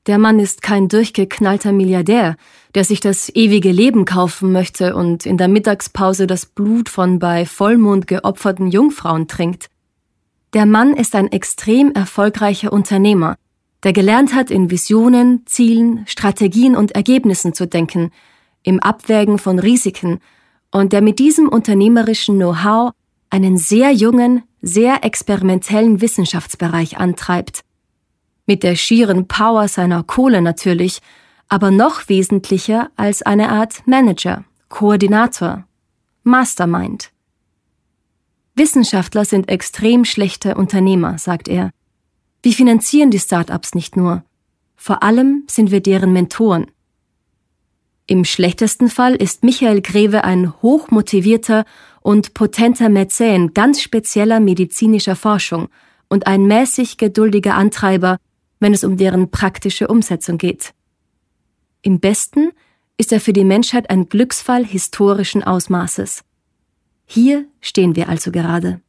Der 0.08 0.18
Mann 0.18 0.40
ist 0.40 0.64
kein 0.64 0.88
durchgeknallter 0.88 1.72
Milliardär, 1.72 2.36
der 2.74 2.84
sich 2.84 3.02
das 3.02 3.30
ewige 3.36 3.72
Leben 3.72 4.06
kaufen 4.06 4.52
möchte 4.52 4.96
und 4.96 5.28
in 5.28 5.38
der 5.38 5.48
Mittagspause 5.48 6.26
das 6.26 6.48
Blut 6.48 6.90
von 6.90 7.20
bei 7.20 7.46
Vollmond 7.46 8.08
geopferten 8.08 8.72
Jungfrauen 8.72 9.28
trinkt. 9.28 9.68
Der 10.54 10.66
Mann 10.66 10.96
ist 10.96 11.14
ein 11.14 11.32
extrem 11.32 11.92
erfolgreicher 11.92 12.74
Unternehmer, 12.74 13.36
der 13.84 13.94
gelernt 13.94 14.34
hat, 14.34 14.50
in 14.50 14.72
Visionen, 14.72 15.44
Zielen, 15.46 16.04
Strategien 16.08 16.76
und 16.76 16.94
Ergebnissen 16.94 17.54
zu 17.54 17.68
denken, 17.68 18.12
im 18.64 18.80
Abwägen 18.80 19.38
von 19.38 19.60
Risiken 19.60 20.20
und 20.72 20.94
der 20.94 21.02
mit 21.02 21.20
diesem 21.20 21.48
unternehmerischen 21.48 22.38
Know-how 22.38 22.92
einen 23.30 23.58
sehr 23.58 23.92
jungen, 23.92 24.44
sehr 24.64 25.04
experimentellen 25.04 26.02
Wissenschaftsbereich 26.02 26.98
antreibt. 26.98 27.62
Mit 28.46 28.64
der 28.64 28.76
schieren 28.76 29.28
Power 29.28 29.68
seiner 29.68 30.04
Kohle 30.04 30.42
natürlich, 30.42 31.00
aber 31.48 31.72
noch 31.72 32.08
wesentlicher 32.10 32.90
als 32.96 33.22
eine 33.22 33.50
Art 33.50 33.86
Manager, 33.86 34.46
Koordinator, 34.70 35.66
Mastermind. 36.24 37.12
Wissenschaftler 38.56 39.26
sind 39.26 39.50
extrem 39.50 40.06
schlechte 40.06 40.56
Unternehmer, 40.56 41.18
sagt 41.18 41.48
er. 41.48 41.72
Wir 42.44 42.54
finanzieren 42.54 43.12
die 43.12 43.20
Start-ups 43.20 43.76
nicht 43.76 43.96
nur. 43.96 44.24
Vor 44.76 45.04
allem 45.04 45.44
sind 45.48 45.72
wir 45.72 45.82
deren 45.82 46.12
Mentoren. 46.12 46.72
Im 48.08 48.26
schlechtesten 48.26 48.90
Fall 48.90 49.16
ist 49.16 49.44
Michael 49.44 49.82
Greve 49.82 50.24
ein 50.24 50.52
hochmotivierter 50.62 51.66
und 52.02 52.34
potenter 52.34 52.90
Mäzen 52.90 53.54
ganz 53.54 53.82
spezieller 53.82 54.40
medizinischer 54.40 55.16
Forschung 55.16 55.70
und 56.10 56.28
ein 56.28 56.46
mäßig 56.46 56.98
geduldiger 56.98 57.56
Antreiber, 57.56 58.18
wenn 58.62 58.74
es 58.74 58.86
um 58.86 58.96
deren 58.96 59.30
praktische 59.30 59.90
Umsetzung 59.90 60.38
geht. 60.38 60.74
Im 61.82 62.00
besten 62.00 62.52
ist 62.96 63.12
er 63.12 63.20
für 63.20 63.34
die 63.34 63.44
Menschheit 63.44 63.90
ein 63.90 64.08
Glücksfall 64.08 64.64
historischen 64.64 65.44
Ausmaßes. 65.44 66.24
Hier 67.06 67.46
stehen 67.60 67.96
wir 67.98 68.08
also 68.08 68.32
gerade. 68.32 68.80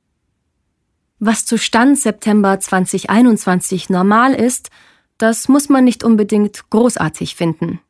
Was 1.19 1.47
zu 1.47 1.57
Stand 1.57 1.99
September 1.99 2.61
2021 2.61 3.89
normal 3.91 4.35
ist, 4.35 4.71
das 5.19 5.49
muss 5.49 5.69
man 5.69 5.85
nicht 5.85 6.05
unbedingt 6.05 6.69
großartig 6.71 7.35
finden. 7.35 7.81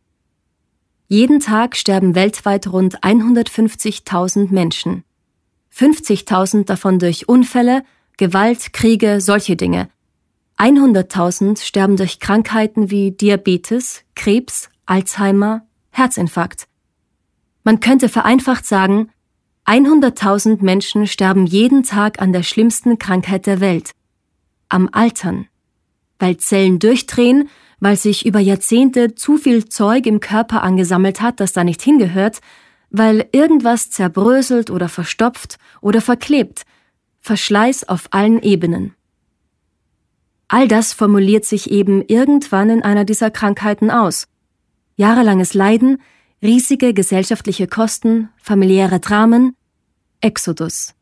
Jeden 1.09 1.41
Tag 1.41 1.77
sterben 1.77 2.15
weltweit 2.15 2.67
rund 2.69 3.01
150.000 3.01 4.53
Menschen. 4.53 5.05
50.000 5.75 6.65
davon 6.65 6.99
durch 6.99 7.29
Unfälle, 7.29 7.85
Gewalt, 8.17 8.73
Kriege, 8.73 9.21
solche 9.21 9.57
Dinge. 9.57 9.89
100.000 10.63 11.61
sterben 11.61 11.97
durch 11.97 12.21
Krankheiten 12.21 12.91
wie 12.91 13.11
Diabetes, 13.11 14.05
Krebs, 14.15 14.71
Alzheimer, 14.87 15.67
Herzinfarkt. 15.91 16.69
Man 17.65 17.81
könnte 17.81 18.09
vereinfacht 18.09 18.65
sagen, 18.65 19.11
100.000 19.67 20.63
Menschen 20.63 21.07
sterben 21.07 21.47
jeden 21.47 21.83
Tag 21.83 22.23
an 22.23 22.33
der 22.33 22.43
schlimmsten 22.43 22.99
Krankheit 22.99 23.47
der 23.47 23.61
Welt, 23.61 23.91
am 24.69 24.89
Altern, 24.93 25.49
weil 26.19 26.37
Zellen 26.37 26.79
durchdrehen 26.79 27.49
weil 27.83 27.97
sich 27.97 28.25
über 28.25 28.39
Jahrzehnte 28.39 29.17
zu 29.17 29.37
viel 29.37 29.65
Zeug 29.65 30.07
im 30.07 30.21
Körper 30.21 30.63
angesammelt 30.63 31.21
hat, 31.21 31.41
das 31.41 31.53
da 31.53 31.65
nicht 31.65 31.83
hingehört, 31.83 32.39
weil 32.91 33.29
irgendwas 33.33 33.91
zerbröselt 33.91 34.71
oder 34.71 34.89
verstopft 34.89 35.59
oder 35.81 36.01
verklebt, 36.01 36.63
Verschleiß 37.19 37.89
auf 37.89 38.07
allen 38.13 38.41
Ebenen. 38.41 38.95
All 40.53 40.69
das 40.69 40.93
formuliert 40.93 41.47
sich 41.47 41.71
eben 41.71 42.03
irgendwann 42.03 42.69
in 42.69 42.83
einer 42.83 43.07
dieser 43.07 43.31
Krankheiten 43.31 43.91
aus. 43.91 44.29
Jahrelanges 44.97 45.55
Leiden, 45.55 45.97
riesige 46.43 46.93
gesellschaftliche 46.93 47.67
Kosten, 47.67 48.29
familiäre 48.37 49.01
Dramen, 49.01 49.57
Exodus. 50.21 50.93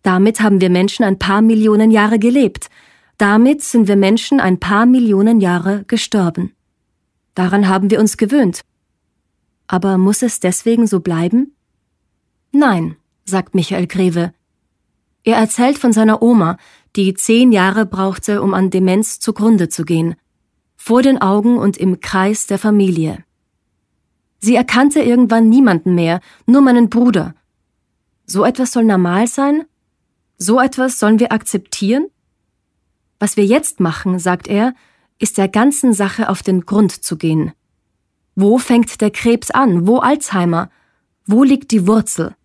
Damit 0.00 0.40
haben 0.40 0.62
wir 0.62 0.70
Menschen 0.70 1.04
ein 1.04 1.18
paar 1.18 1.42
Millionen 1.42 1.90
Jahre 1.90 2.18
gelebt, 2.18 2.70
damit 3.18 3.62
sind 3.62 3.88
wir 3.88 3.96
Menschen 3.96 4.40
ein 4.40 4.58
paar 4.58 4.86
Millionen 4.86 5.42
Jahre 5.42 5.84
gestorben. 5.86 6.54
Daran 7.34 7.68
haben 7.68 7.90
wir 7.90 8.00
uns 8.00 8.16
gewöhnt. 8.16 8.62
Aber 9.66 9.98
muss 9.98 10.22
es 10.22 10.40
deswegen 10.40 10.86
so 10.86 11.00
bleiben? 11.00 11.54
Nein, 12.52 12.96
sagt 13.26 13.54
Michael 13.54 13.86
Greve. 13.86 14.32
Er 15.24 15.36
erzählt 15.36 15.78
von 15.78 15.92
seiner 15.92 16.22
Oma, 16.22 16.56
die 16.96 17.14
zehn 17.14 17.52
Jahre 17.52 17.86
brauchte, 17.86 18.42
um 18.42 18.54
an 18.54 18.70
Demenz 18.70 19.20
zugrunde 19.20 19.68
zu 19.68 19.84
gehen, 19.84 20.16
vor 20.76 21.02
den 21.02 21.20
Augen 21.20 21.58
und 21.58 21.76
im 21.76 22.00
Kreis 22.00 22.46
der 22.46 22.58
Familie. 22.58 23.24
Sie 24.40 24.54
erkannte 24.54 25.00
irgendwann 25.00 25.48
niemanden 25.48 25.94
mehr, 25.94 26.20
nur 26.46 26.60
meinen 26.60 26.88
Bruder. 26.88 27.34
So 28.24 28.44
etwas 28.44 28.72
soll 28.72 28.84
normal 28.84 29.26
sein? 29.26 29.64
So 30.38 30.60
etwas 30.60 30.98
sollen 30.98 31.18
wir 31.18 31.32
akzeptieren? 31.32 32.06
Was 33.18 33.36
wir 33.36 33.44
jetzt 33.44 33.80
machen, 33.80 34.18
sagt 34.18 34.46
er, 34.46 34.74
ist 35.18 35.38
der 35.38 35.48
ganzen 35.48 35.92
Sache 35.92 36.28
auf 36.28 36.42
den 36.42 36.64
Grund 36.64 36.92
zu 36.92 37.16
gehen. 37.16 37.52
Wo 38.36 38.58
fängt 38.58 39.00
der 39.00 39.10
Krebs 39.10 39.50
an? 39.50 39.88
Wo 39.88 39.98
Alzheimer? 39.98 40.70
Wo 41.26 41.42
liegt 41.42 41.72
die 41.72 41.88
Wurzel? 41.88 42.36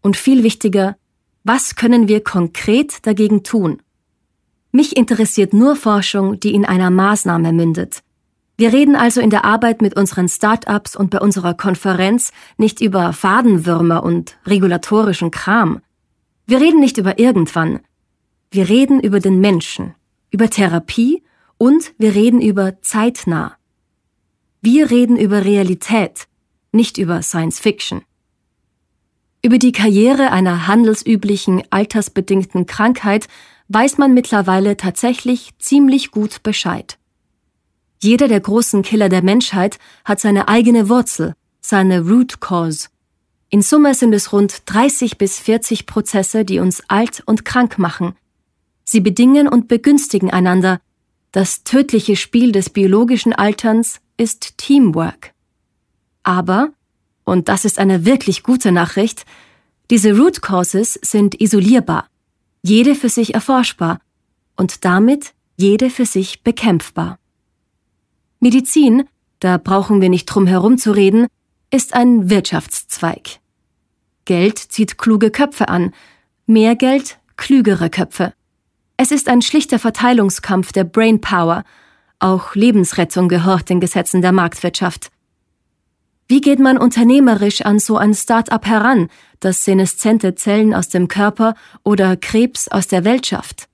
Und 0.00 0.16
viel 0.16 0.42
wichtiger, 0.42 0.96
was 1.44 1.76
können 1.76 2.08
wir 2.08 2.22
konkret 2.22 3.06
dagegen 3.06 3.42
tun? 3.42 3.80
Mich 4.72 4.96
interessiert 4.96 5.52
nur 5.52 5.74
Forschung, 5.74 6.38
die 6.38 6.54
in 6.54 6.64
einer 6.64 6.90
Maßnahme 6.90 7.52
mündet. 7.52 8.02
Wir 8.56 8.72
reden 8.72 8.94
also 8.94 9.20
in 9.22 9.30
der 9.30 9.44
Arbeit 9.46 9.80
mit 9.80 9.96
unseren 9.96 10.28
Start-ups 10.28 10.94
und 10.94 11.10
bei 11.10 11.18
unserer 11.18 11.54
Konferenz 11.54 12.30
nicht 12.58 12.82
über 12.82 13.14
Fadenwürmer 13.14 14.02
und 14.02 14.36
regulatorischen 14.46 15.30
Kram. 15.30 15.80
Wir 16.46 16.60
reden 16.60 16.78
nicht 16.78 16.98
über 16.98 17.18
irgendwann. 17.18 17.80
Wir 18.50 18.68
reden 18.68 19.00
über 19.00 19.18
den 19.18 19.40
Menschen, 19.40 19.94
über 20.30 20.50
Therapie 20.50 21.22
und 21.56 21.94
wir 21.96 22.14
reden 22.14 22.40
über 22.42 22.82
zeitnah. 22.82 23.56
Wir 24.60 24.90
reden 24.90 25.16
über 25.16 25.44
Realität, 25.44 26.26
nicht 26.70 26.98
über 26.98 27.22
Science 27.22 27.60
Fiction. 27.60 28.02
Über 29.42 29.58
die 29.58 29.72
Karriere 29.72 30.32
einer 30.32 30.66
handelsüblichen 30.66 31.62
altersbedingten 31.70 32.66
Krankheit 32.66 33.28
weiß 33.68 33.98
man 33.98 34.12
mittlerweile 34.12 34.76
tatsächlich 34.76 35.50
ziemlich 35.58 36.10
gut 36.10 36.42
Bescheid. 36.42 36.98
Jeder 38.02 38.28
der 38.28 38.40
großen 38.40 38.82
Killer 38.82 39.08
der 39.08 39.22
Menschheit 39.22 39.78
hat 40.04 40.20
seine 40.20 40.48
eigene 40.48 40.88
Wurzel, 40.88 41.34
seine 41.60 42.00
Root 42.00 42.40
Cause. 42.40 42.88
In 43.48 43.62
Summe 43.62 43.94
sind 43.94 44.12
es 44.12 44.32
rund 44.32 44.62
30 44.66 45.18
bis 45.18 45.38
40 45.38 45.86
Prozesse, 45.86 46.44
die 46.44 46.60
uns 46.60 46.82
alt 46.88 47.22
und 47.26 47.44
krank 47.44 47.78
machen, 47.78 48.14
Sie 48.92 48.98
bedingen 48.98 49.46
und 49.46 49.68
begünstigen 49.68 50.32
einander. 50.32 50.80
Das 51.30 51.62
tödliche 51.62 52.16
Spiel 52.16 52.50
des 52.50 52.70
biologischen 52.70 53.32
Alterns 53.32 54.00
ist 54.16 54.58
Teamwork. 54.58 55.32
Aber, 56.24 56.70
und 57.30 57.48
das 57.48 57.64
ist 57.64 57.78
eine 57.78 58.04
wirklich 58.04 58.42
gute 58.42 58.72
Nachricht, 58.72 59.24
diese 59.88 60.16
Root 60.16 60.42
Causes 60.42 60.94
sind 61.00 61.40
isolierbar, 61.40 62.08
jede 62.60 62.96
für 62.96 63.08
sich 63.08 63.34
erforschbar 63.34 64.00
und 64.56 64.84
damit 64.84 65.32
jede 65.56 65.90
für 65.90 66.06
sich 66.06 66.42
bekämpfbar. 66.42 67.20
Medizin, 68.40 69.04
da 69.38 69.58
brauchen 69.58 70.00
wir 70.00 70.08
nicht 70.08 70.26
drum 70.26 70.48
herum 70.48 70.76
zu 70.76 70.90
reden, 70.90 71.28
ist 71.70 71.94
ein 71.94 72.30
Wirtschaftszweig. 72.30 73.38
Geld 74.24 74.58
zieht 74.58 74.98
kluge 74.98 75.30
Köpfe 75.30 75.68
an, 75.68 75.94
mehr 76.46 76.74
Geld 76.74 77.20
klügere 77.36 77.90
Köpfe. 77.90 78.34
Es 78.96 79.12
ist 79.12 79.28
ein 79.28 79.40
schlichter 79.40 79.78
Verteilungskampf 79.78 80.72
der 80.72 80.82
Brainpower. 80.82 81.62
Auch 82.18 82.56
Lebensrettung 82.56 83.28
gehört 83.28 83.68
den 83.68 83.78
Gesetzen 83.78 84.20
der 84.20 84.32
Marktwirtschaft. 84.32 85.12
Wie 86.30 86.40
geht 86.40 86.60
man 86.60 86.78
unternehmerisch 86.78 87.62
an 87.62 87.80
so 87.80 87.96
ein 87.96 88.14
Start-up 88.14 88.64
heran, 88.64 89.08
das 89.40 89.64
seneszente 89.64 90.36
Zellen 90.36 90.74
aus 90.74 90.88
dem 90.88 91.08
Körper 91.08 91.56
oder 91.82 92.16
Krebs 92.16 92.68
aus 92.68 92.86
der 92.86 93.02
Welt 93.02 93.26
schafft? 93.26 93.68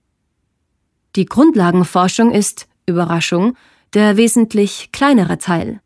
Die 1.16 1.26
Grundlagenforschung 1.26 2.32
ist, 2.32 2.66
Überraschung, 2.86 3.58
der 3.92 4.16
wesentlich 4.16 4.88
kleinere 4.90 5.36
Teil. 5.36 5.82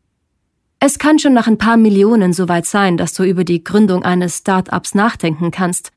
Es 0.79 0.97
kann 0.97 1.19
schon 1.19 1.33
nach 1.33 1.47
ein 1.47 1.57
paar 1.57 1.75
Millionen 1.75 2.31
soweit 2.31 2.65
sein, 2.65 2.95
dass 2.95 3.11
du 3.11 3.25
über 3.25 3.43
die 3.43 3.65
Gründung 3.65 4.03
eines 4.05 4.37
Start-ups 4.37 4.95
nachdenken 4.95 5.51
kannst. 5.51 5.91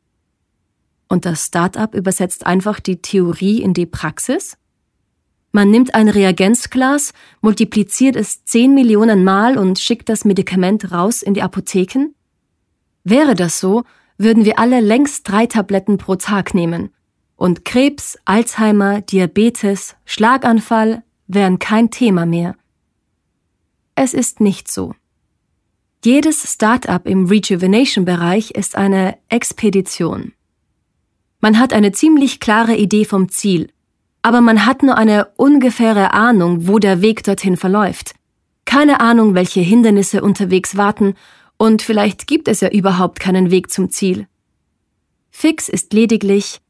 Und 1.08 1.24
das 1.24 1.46
Startup 1.46 1.94
übersetzt 1.94 2.46
einfach 2.46 2.80
die 2.80 3.00
Theorie 3.00 3.62
in 3.62 3.74
die 3.74 3.86
Praxis? 3.86 4.56
Man 5.56 5.70
nimmt 5.70 5.94
ein 5.94 6.08
Reagenzglas, 6.08 7.12
multipliziert 7.40 8.16
es 8.16 8.44
10 8.44 8.74
Millionen 8.74 9.22
Mal 9.22 9.56
und 9.56 9.78
schickt 9.78 10.08
das 10.08 10.24
Medikament 10.24 10.90
raus 10.90 11.22
in 11.22 11.32
die 11.32 11.42
Apotheken? 11.42 12.12
Wäre 13.04 13.36
das 13.36 13.60
so, 13.60 13.84
würden 14.18 14.44
wir 14.44 14.58
alle 14.58 14.80
längst 14.80 15.28
drei 15.28 15.46
Tabletten 15.46 15.96
pro 15.96 16.16
Tag 16.16 16.54
nehmen. 16.54 16.90
Und 17.36 17.64
Krebs, 17.64 18.18
Alzheimer, 18.24 19.00
Diabetes, 19.02 19.94
Schlaganfall 20.04 21.04
wären 21.28 21.60
kein 21.60 21.92
Thema 21.92 22.26
mehr. 22.26 22.56
Es 23.94 24.12
ist 24.12 24.40
nicht 24.40 24.66
so. 24.68 24.96
Jedes 26.04 26.52
Start-up 26.52 27.06
im 27.06 27.26
Rejuvenation-Bereich 27.26 28.50
ist 28.50 28.74
eine 28.74 29.18
Expedition. 29.28 30.32
Man 31.38 31.60
hat 31.60 31.72
eine 31.72 31.92
ziemlich 31.92 32.40
klare 32.40 32.74
Idee 32.74 33.04
vom 33.04 33.28
Ziel, 33.28 33.70
aber 34.24 34.40
man 34.40 34.64
hat 34.64 34.82
nur 34.82 34.96
eine 34.96 35.26
ungefähre 35.36 36.14
Ahnung, 36.14 36.66
wo 36.66 36.78
der 36.78 37.02
Weg 37.02 37.22
dorthin 37.24 37.58
verläuft. 37.58 38.14
Keine 38.64 39.00
Ahnung, 39.00 39.34
welche 39.34 39.60
Hindernisse 39.60 40.22
unterwegs 40.22 40.78
warten, 40.78 41.14
und 41.58 41.82
vielleicht 41.82 42.26
gibt 42.26 42.48
es 42.48 42.62
ja 42.62 42.70
überhaupt 42.70 43.20
keinen 43.20 43.50
Weg 43.50 43.70
zum 43.70 43.90
Ziel. 43.90 44.26
Fix 45.30 45.68
ist 45.68 45.92
lediglich, 45.92 46.62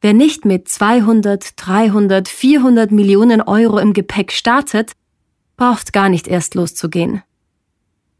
wer 0.00 0.14
nicht 0.14 0.44
mit 0.44 0.68
200, 0.68 1.52
300, 1.64 2.28
400 2.28 2.90
Millionen 2.90 3.40
Euro 3.40 3.78
im 3.78 3.92
Gepäck 3.92 4.32
startet, 4.32 4.92
braucht 5.56 5.92
gar 5.92 6.08
nicht 6.08 6.26
erst 6.26 6.56
loszugehen. 6.56 7.22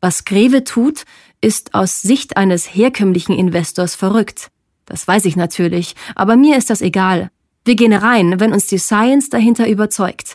Was 0.00 0.24
Greve 0.24 0.62
tut, 0.62 1.06
ist 1.40 1.74
aus 1.74 2.02
Sicht 2.02 2.36
eines 2.36 2.72
herkömmlichen 2.72 3.36
Investors 3.36 3.96
verrückt. 3.96 4.48
Das 4.86 5.08
weiß 5.08 5.24
ich 5.24 5.34
natürlich, 5.34 5.96
aber 6.14 6.36
mir 6.36 6.56
ist 6.56 6.70
das 6.70 6.82
egal. 6.82 7.32
Wir 7.70 7.76
gehen 7.76 7.92
rein, 7.92 8.40
wenn 8.40 8.52
uns 8.52 8.66
die 8.66 8.78
Science 8.78 9.28
dahinter 9.28 9.68
überzeugt. 9.68 10.34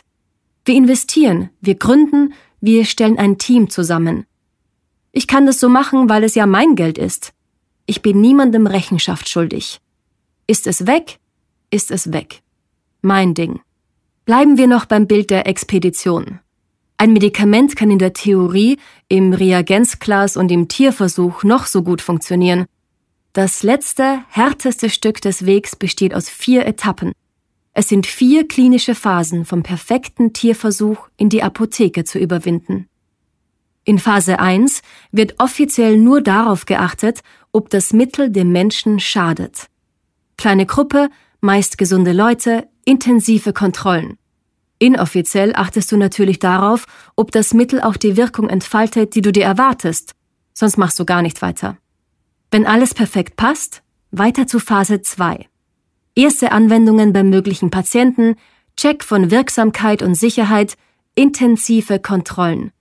Wir 0.64 0.74
investieren, 0.74 1.50
wir 1.60 1.74
gründen, 1.74 2.32
wir 2.62 2.86
stellen 2.86 3.18
ein 3.18 3.36
Team 3.36 3.68
zusammen. 3.68 4.24
Ich 5.12 5.26
kann 5.26 5.44
das 5.44 5.60
so 5.60 5.68
machen, 5.68 6.08
weil 6.08 6.24
es 6.24 6.34
ja 6.34 6.46
mein 6.46 6.76
Geld 6.76 6.96
ist. 6.96 7.34
Ich 7.84 8.00
bin 8.00 8.22
niemandem 8.22 8.66
Rechenschaft 8.66 9.28
schuldig. 9.28 9.80
Ist 10.46 10.66
es 10.66 10.86
weg, 10.86 11.18
ist 11.68 11.90
es 11.90 12.10
weg. 12.10 12.40
Mein 13.02 13.34
Ding. 13.34 13.60
Bleiben 14.24 14.56
wir 14.56 14.66
noch 14.66 14.86
beim 14.86 15.06
Bild 15.06 15.28
der 15.28 15.46
Expedition. 15.46 16.38
Ein 16.96 17.12
Medikament 17.12 17.76
kann 17.76 17.90
in 17.90 17.98
der 17.98 18.14
Theorie, 18.14 18.78
im 19.10 19.34
Reagenzglas 19.34 20.38
und 20.38 20.50
im 20.50 20.68
Tierversuch 20.68 21.44
noch 21.44 21.66
so 21.66 21.82
gut 21.82 22.00
funktionieren. 22.00 22.64
Das 23.34 23.62
letzte, 23.62 24.22
härteste 24.30 24.88
Stück 24.88 25.20
des 25.20 25.44
Wegs 25.44 25.76
besteht 25.76 26.14
aus 26.14 26.30
vier 26.30 26.64
Etappen. 26.64 27.12
Es 27.78 27.90
sind 27.90 28.06
vier 28.06 28.48
klinische 28.48 28.94
Phasen 28.94 29.44
vom 29.44 29.62
perfekten 29.62 30.32
Tierversuch 30.32 31.08
in 31.18 31.28
die 31.28 31.42
Apotheke 31.42 32.04
zu 32.04 32.18
überwinden. 32.18 32.88
In 33.84 33.98
Phase 33.98 34.38
1 34.38 34.80
wird 35.12 35.34
offiziell 35.36 35.98
nur 35.98 36.22
darauf 36.22 36.64
geachtet, 36.64 37.20
ob 37.52 37.68
das 37.68 37.92
Mittel 37.92 38.30
dem 38.30 38.50
Menschen 38.50 38.98
schadet. 38.98 39.66
Kleine 40.38 40.64
Gruppe, 40.64 41.10
meist 41.42 41.76
gesunde 41.76 42.12
Leute, 42.12 42.66
intensive 42.86 43.52
Kontrollen. 43.52 44.16
Inoffiziell 44.78 45.54
achtest 45.54 45.92
du 45.92 45.98
natürlich 45.98 46.38
darauf, 46.38 46.86
ob 47.14 47.30
das 47.30 47.52
Mittel 47.52 47.82
auch 47.82 47.98
die 47.98 48.16
Wirkung 48.16 48.48
entfaltet, 48.48 49.14
die 49.14 49.20
du 49.20 49.32
dir 49.32 49.44
erwartest, 49.44 50.14
sonst 50.54 50.78
machst 50.78 50.98
du 50.98 51.04
gar 51.04 51.20
nicht 51.20 51.42
weiter. 51.42 51.76
Wenn 52.50 52.64
alles 52.64 52.94
perfekt 52.94 53.36
passt, 53.36 53.82
weiter 54.12 54.46
zu 54.46 54.60
Phase 54.60 55.02
2. 55.02 55.46
Erste 56.18 56.50
Anwendungen 56.50 57.12
bei 57.12 57.22
möglichen 57.22 57.70
Patienten, 57.70 58.36
Check 58.78 59.04
von 59.04 59.30
Wirksamkeit 59.30 60.00
und 60.00 60.14
Sicherheit, 60.14 60.78
intensive 61.14 61.98
Kontrollen. 61.98 62.72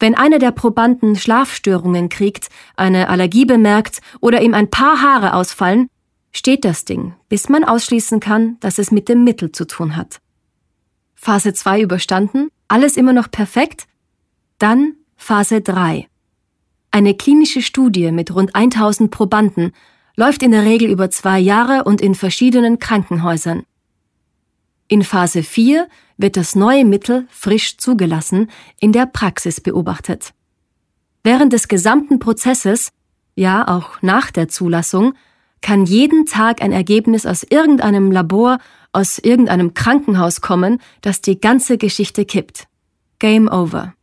Wenn 0.00 0.14
einer 0.14 0.38
der 0.38 0.52
Probanden 0.52 1.16
Schlafstörungen 1.16 2.08
kriegt, 2.08 2.48
eine 2.74 3.10
Allergie 3.10 3.44
bemerkt 3.44 4.00
oder 4.20 4.40
ihm 4.40 4.54
ein 4.54 4.70
paar 4.70 5.02
Haare 5.02 5.34
ausfallen, 5.34 5.88
steht 6.32 6.64
das 6.64 6.86
Ding, 6.86 7.14
bis 7.28 7.50
man 7.50 7.64
ausschließen 7.64 8.18
kann, 8.18 8.56
dass 8.60 8.78
es 8.78 8.90
mit 8.90 9.10
dem 9.10 9.24
Mittel 9.24 9.52
zu 9.52 9.66
tun 9.66 9.94
hat. 9.94 10.18
Phase 11.16 11.52
2 11.52 11.82
überstanden, 11.82 12.48
alles 12.66 12.96
immer 12.96 13.12
noch 13.12 13.30
perfekt? 13.30 13.86
Dann 14.58 14.94
Phase 15.16 15.60
3. 15.60 16.08
Eine 16.92 17.14
klinische 17.14 17.60
Studie 17.60 18.10
mit 18.10 18.34
rund 18.34 18.54
1000 18.54 19.10
Probanden 19.10 19.72
läuft 20.18 20.42
in 20.42 20.50
der 20.50 20.64
Regel 20.64 20.90
über 20.90 21.10
zwei 21.10 21.38
Jahre 21.38 21.84
und 21.84 22.00
in 22.00 22.16
verschiedenen 22.16 22.80
Krankenhäusern. 22.80 23.62
In 24.88 25.04
Phase 25.04 25.44
4 25.44 25.86
wird 26.16 26.36
das 26.36 26.56
neue 26.56 26.84
Mittel 26.84 27.28
frisch 27.30 27.76
zugelassen, 27.78 28.50
in 28.80 28.90
der 28.90 29.06
Praxis 29.06 29.60
beobachtet. 29.60 30.34
Während 31.22 31.52
des 31.52 31.68
gesamten 31.68 32.18
Prozesses, 32.18 32.90
ja 33.36 33.68
auch 33.68 34.02
nach 34.02 34.32
der 34.32 34.48
Zulassung, 34.48 35.14
kann 35.60 35.86
jeden 35.86 36.26
Tag 36.26 36.62
ein 36.62 36.72
Ergebnis 36.72 37.24
aus 37.24 37.44
irgendeinem 37.44 38.10
Labor 38.10 38.58
aus 38.92 39.18
irgendeinem 39.18 39.72
Krankenhaus 39.72 40.40
kommen, 40.40 40.80
das 41.00 41.20
die 41.20 41.38
ganze 41.38 41.78
Geschichte 41.78 42.24
kippt. 42.24 42.66
Game 43.20 43.46
over. 43.46 43.94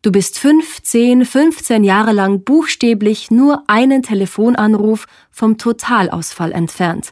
Du 0.00 0.12
bist 0.12 0.38
fünf, 0.38 0.80
zehn, 0.82 1.24
15 1.24 1.82
Jahre 1.82 2.12
lang 2.12 2.44
buchstäblich 2.44 3.32
nur 3.32 3.64
einen 3.66 4.02
Telefonanruf 4.02 5.06
vom 5.32 5.58
Totalausfall 5.58 6.52
entfernt. 6.52 7.10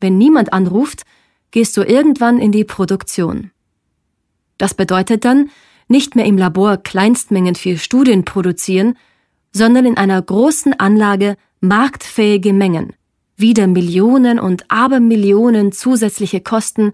Wenn 0.00 0.16
niemand 0.16 0.52
anruft, 0.52 1.02
gehst 1.50 1.76
du 1.76 1.82
irgendwann 1.82 2.38
in 2.38 2.52
die 2.52 2.64
Produktion. 2.64 3.50
Das 4.58 4.74
bedeutet 4.74 5.24
dann, 5.24 5.50
nicht 5.88 6.14
mehr 6.14 6.24
im 6.24 6.38
Labor 6.38 6.76
Kleinstmengen 6.76 7.56
für 7.56 7.76
Studien 7.76 8.24
produzieren, 8.24 8.96
sondern 9.50 9.84
in 9.84 9.96
einer 9.96 10.22
großen 10.22 10.78
Anlage 10.78 11.36
marktfähige 11.60 12.52
Mengen, 12.52 12.94
wieder 13.36 13.66
Millionen 13.66 14.38
und 14.38 14.70
Abermillionen 14.70 15.72
zusätzliche 15.72 16.40
Kosten, 16.40 16.92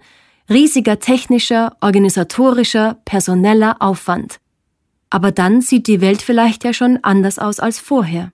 riesiger 0.49 0.99
technischer, 0.99 1.77
organisatorischer, 1.79 2.97
personeller 3.05 3.77
Aufwand. 3.81 4.39
Aber 5.09 5.31
dann 5.31 5.61
sieht 5.61 5.87
die 5.87 6.01
Welt 6.01 6.21
vielleicht 6.21 6.63
ja 6.63 6.73
schon 6.73 6.99
anders 7.03 7.39
aus 7.39 7.59
als 7.59 7.79
vorher. 7.79 8.31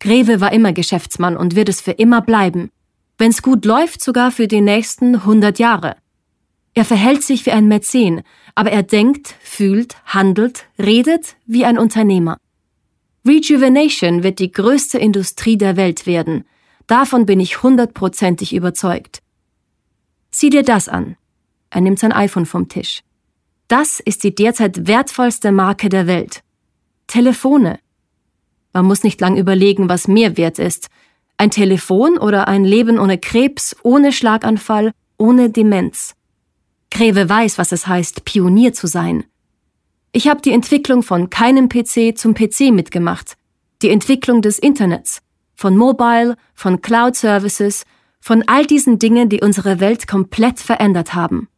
Greve 0.00 0.40
war 0.40 0.52
immer 0.52 0.72
Geschäftsmann 0.72 1.36
und 1.36 1.56
wird 1.56 1.68
es 1.68 1.80
für 1.80 1.92
immer 1.92 2.20
bleiben. 2.20 2.70
Wenn's 3.16 3.42
gut 3.42 3.64
läuft, 3.64 4.02
sogar 4.02 4.30
für 4.30 4.48
die 4.48 4.60
nächsten 4.60 5.16
100 5.16 5.58
Jahre. 5.58 5.96
Er 6.74 6.84
verhält 6.84 7.22
sich 7.22 7.46
wie 7.46 7.52
ein 7.52 7.68
Mäzen, 7.68 8.22
aber 8.54 8.72
er 8.72 8.82
denkt, 8.82 9.34
fühlt, 9.40 9.96
handelt, 10.04 10.66
redet 10.78 11.36
wie 11.46 11.64
ein 11.64 11.78
Unternehmer. 11.78 12.36
Rejuvenation 13.26 14.22
wird 14.22 14.40
die 14.40 14.50
größte 14.50 14.98
Industrie 14.98 15.56
der 15.56 15.76
Welt 15.76 16.06
werden, 16.06 16.44
Davon 16.86 17.24
bin 17.24 17.40
ich 17.40 17.62
hundertprozentig 17.62 18.54
überzeugt. 18.54 19.22
Sieh 20.30 20.50
dir 20.50 20.62
das 20.62 20.88
an. 20.88 21.16
Er 21.70 21.80
nimmt 21.80 21.98
sein 21.98 22.12
iPhone 22.12 22.46
vom 22.46 22.68
Tisch. 22.68 23.02
Das 23.68 24.00
ist 24.00 24.24
die 24.24 24.34
derzeit 24.34 24.86
wertvollste 24.86 25.52
Marke 25.52 25.88
der 25.88 26.06
Welt. 26.06 26.42
Telefone. 27.06 27.78
Man 28.72 28.84
muss 28.84 29.04
nicht 29.04 29.20
lang 29.20 29.36
überlegen, 29.36 29.88
was 29.88 30.08
mehr 30.08 30.36
wert 30.36 30.58
ist. 30.58 30.88
Ein 31.36 31.50
Telefon 31.50 32.18
oder 32.18 32.48
ein 32.48 32.64
Leben 32.64 32.98
ohne 32.98 33.18
Krebs, 33.18 33.74
ohne 33.82 34.12
Schlaganfall, 34.12 34.92
ohne 35.16 35.50
Demenz. 35.50 36.14
Greve 36.90 37.28
weiß, 37.28 37.58
was 37.58 37.72
es 37.72 37.86
heißt, 37.86 38.24
Pionier 38.24 38.72
zu 38.72 38.86
sein. 38.86 39.24
Ich 40.12 40.28
habe 40.28 40.40
die 40.40 40.52
Entwicklung 40.52 41.02
von 41.02 41.28
keinem 41.28 41.68
PC 41.68 42.16
zum 42.16 42.34
PC 42.34 42.70
mitgemacht, 42.70 43.36
die 43.82 43.90
Entwicklung 43.90 44.42
des 44.42 44.60
Internets, 44.60 45.20
von 45.56 45.76
Mobile, 45.76 46.36
von 46.54 46.82
Cloud 46.82 47.16
Services, 47.16 47.84
von 48.20 48.44
all 48.46 48.64
diesen 48.64 48.98
Dingen, 48.98 49.28
die 49.28 49.40
unsere 49.40 49.80
Welt 49.80 50.06
komplett 50.06 50.60
verändert 50.60 51.14
haben. 51.14 51.48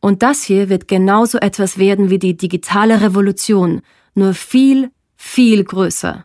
Und 0.00 0.22
das 0.22 0.42
hier 0.42 0.68
wird 0.68 0.88
genauso 0.88 1.38
etwas 1.38 1.78
werden 1.78 2.10
wie 2.10 2.18
die 2.18 2.36
digitale 2.36 3.00
Revolution, 3.00 3.82
nur 4.14 4.34
viel, 4.34 4.90
viel 5.16 5.64
größer. 5.64 6.24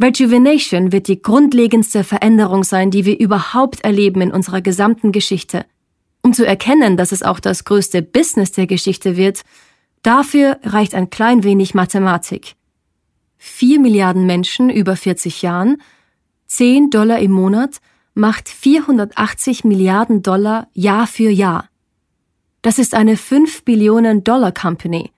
Rejuvenation 0.00 0.92
wird 0.92 1.08
die 1.08 1.20
grundlegendste 1.20 2.04
Veränderung 2.04 2.62
sein, 2.62 2.90
die 2.90 3.04
wir 3.04 3.18
überhaupt 3.18 3.80
erleben 3.84 4.20
in 4.20 4.30
unserer 4.30 4.60
gesamten 4.60 5.10
Geschichte. 5.10 5.66
Um 6.22 6.32
zu 6.32 6.46
erkennen, 6.46 6.96
dass 6.96 7.10
es 7.10 7.22
auch 7.22 7.40
das 7.40 7.64
größte 7.64 8.02
Business 8.02 8.52
der 8.52 8.66
Geschichte 8.66 9.16
wird, 9.16 9.42
dafür 10.02 10.58
reicht 10.62 10.94
ein 10.94 11.10
klein 11.10 11.42
wenig 11.42 11.74
Mathematik. 11.74 12.54
4 13.38 13.80
Milliarden 13.80 14.26
Menschen 14.26 14.70
über 14.70 14.94
40 14.94 15.42
Jahren, 15.42 15.80
10 16.46 16.90
Dollar 16.90 17.18
im 17.18 17.32
Monat 17.32 17.78
macht 18.14 18.48
480 18.48 19.64
Milliarden 19.64 20.22
Dollar 20.22 20.68
Jahr 20.74 21.06
für 21.06 21.30
Jahr. 21.30 21.68
Das 22.62 22.78
ist 22.78 22.94
eine 22.94 23.16
5 23.16 23.64
Billionen 23.64 24.24
Dollar 24.24 24.52
Company. 24.52 25.12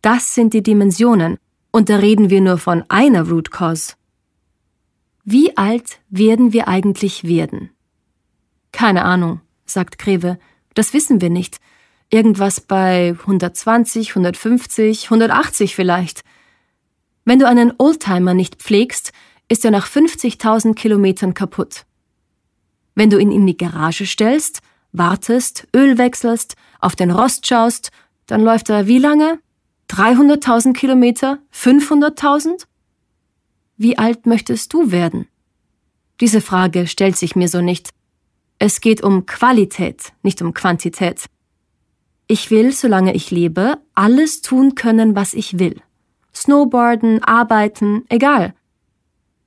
Das 0.00 0.34
sind 0.34 0.54
die 0.54 0.62
Dimensionen, 0.62 1.38
und 1.72 1.88
da 1.88 1.96
reden 1.96 2.30
wir 2.30 2.40
nur 2.40 2.58
von 2.58 2.84
einer 2.88 3.28
Root 3.28 3.50
Cause. 3.50 3.94
Wie 5.24 5.56
alt 5.56 5.98
werden 6.08 6.52
wir 6.52 6.68
eigentlich 6.68 7.24
werden? 7.24 7.70
Keine 8.72 9.04
Ahnung, 9.04 9.40
sagt 9.64 9.98
Greve, 9.98 10.38
das 10.74 10.92
wissen 10.92 11.20
wir 11.20 11.30
nicht. 11.30 11.58
Irgendwas 12.10 12.60
bei 12.60 13.16
120, 13.20 14.10
150, 14.10 15.04
180 15.04 15.74
vielleicht. 15.74 16.22
Wenn 17.24 17.38
du 17.38 17.46
einen 17.46 17.72
Oldtimer 17.78 18.34
nicht 18.34 18.56
pflegst, 18.56 19.12
ist 19.48 19.64
er 19.64 19.70
nach 19.70 19.86
50.000 19.86 20.74
Kilometern 20.74 21.34
kaputt. 21.34 21.86
Wenn 22.94 23.10
du 23.10 23.18
ihn 23.18 23.32
in 23.32 23.46
die 23.46 23.56
Garage 23.56 24.06
stellst, 24.06 24.60
wartest, 24.92 25.66
Öl 25.74 25.98
wechselst, 25.98 26.56
auf 26.80 26.96
den 26.96 27.10
Rost 27.10 27.46
schaust, 27.46 27.90
dann 28.26 28.42
läuft 28.42 28.70
er 28.70 28.86
wie 28.86 28.98
lange? 28.98 29.40
300.000 29.90 30.72
Kilometer? 30.72 31.38
500.000? 31.54 32.66
Wie 33.76 33.98
alt 33.98 34.26
möchtest 34.26 34.72
du 34.72 34.90
werden? 34.90 35.26
Diese 36.20 36.40
Frage 36.40 36.86
stellt 36.86 37.16
sich 37.16 37.34
mir 37.34 37.48
so 37.48 37.60
nicht. 37.60 37.90
Es 38.58 38.80
geht 38.80 39.02
um 39.02 39.26
Qualität, 39.26 40.12
nicht 40.22 40.40
um 40.40 40.54
Quantität. 40.54 41.26
Ich 42.28 42.50
will, 42.50 42.72
solange 42.72 43.14
ich 43.14 43.30
lebe, 43.30 43.78
alles 43.94 44.40
tun 44.40 44.74
können, 44.74 45.16
was 45.16 45.34
ich 45.34 45.58
will. 45.58 45.82
Snowboarden, 46.34 47.22
arbeiten, 47.24 48.04
egal. 48.08 48.54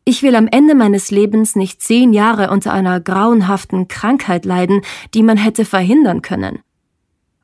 Ich 0.07 0.21
will 0.21 0.35
am 0.35 0.47
Ende 0.47 0.75
meines 0.75 1.09
Lebens 1.09 1.55
nicht 1.55 1.81
zehn 1.81 2.13
Jahre 2.13 2.51
unter 2.51 2.71
einer 2.71 2.99
grauenhaften 2.99 3.87
Krankheit 3.87 4.45
leiden, 4.45 4.81
die 5.15 5.23
man 5.23 5.35
hätte 5.35 5.65
verhindern 5.65 6.21
können. 6.21 6.59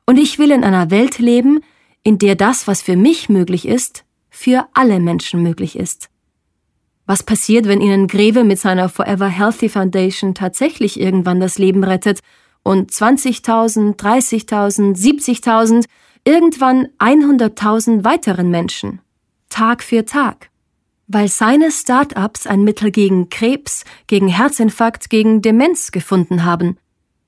Und 0.06 0.16
ich 0.16 0.38
will 0.38 0.52
in 0.52 0.62
einer 0.62 0.92
Welt 0.92 1.18
leben, 1.18 1.60
in 2.04 2.18
der 2.18 2.36
das, 2.36 2.68
was 2.68 2.80
für 2.80 2.96
mich 2.96 3.28
möglich 3.28 3.66
ist, 3.66 4.04
für 4.30 4.68
alle 4.74 5.00
Menschen 5.00 5.42
möglich 5.42 5.76
ist. 5.76 6.08
Was 7.04 7.24
passiert, 7.24 7.66
wenn 7.66 7.80
Ihnen 7.80 8.06
Greve 8.06 8.44
mit 8.44 8.60
seiner 8.60 8.88
Forever 8.88 9.26
Healthy 9.26 9.68
Foundation 9.68 10.34
tatsächlich 10.34 11.00
irgendwann 11.00 11.40
das 11.40 11.58
Leben 11.58 11.82
rettet 11.82 12.20
und 12.62 12.92
20.000, 12.92 13.96
30.000, 13.96 14.96
70.000, 14.96 15.86
irgendwann 16.24 16.86
100.000 17.00 18.04
weiteren 18.04 18.50
Menschen? 18.52 19.00
Tag 19.48 19.82
für 19.82 20.04
Tag 20.04 20.51
weil 21.12 21.28
seine 21.28 21.70
Start-ups 21.70 22.46
ein 22.46 22.64
Mittel 22.64 22.90
gegen 22.90 23.28
Krebs, 23.28 23.84
gegen 24.06 24.28
Herzinfarkt, 24.28 25.10
gegen 25.10 25.42
Demenz 25.42 25.92
gefunden 25.92 26.44
haben, 26.44 26.78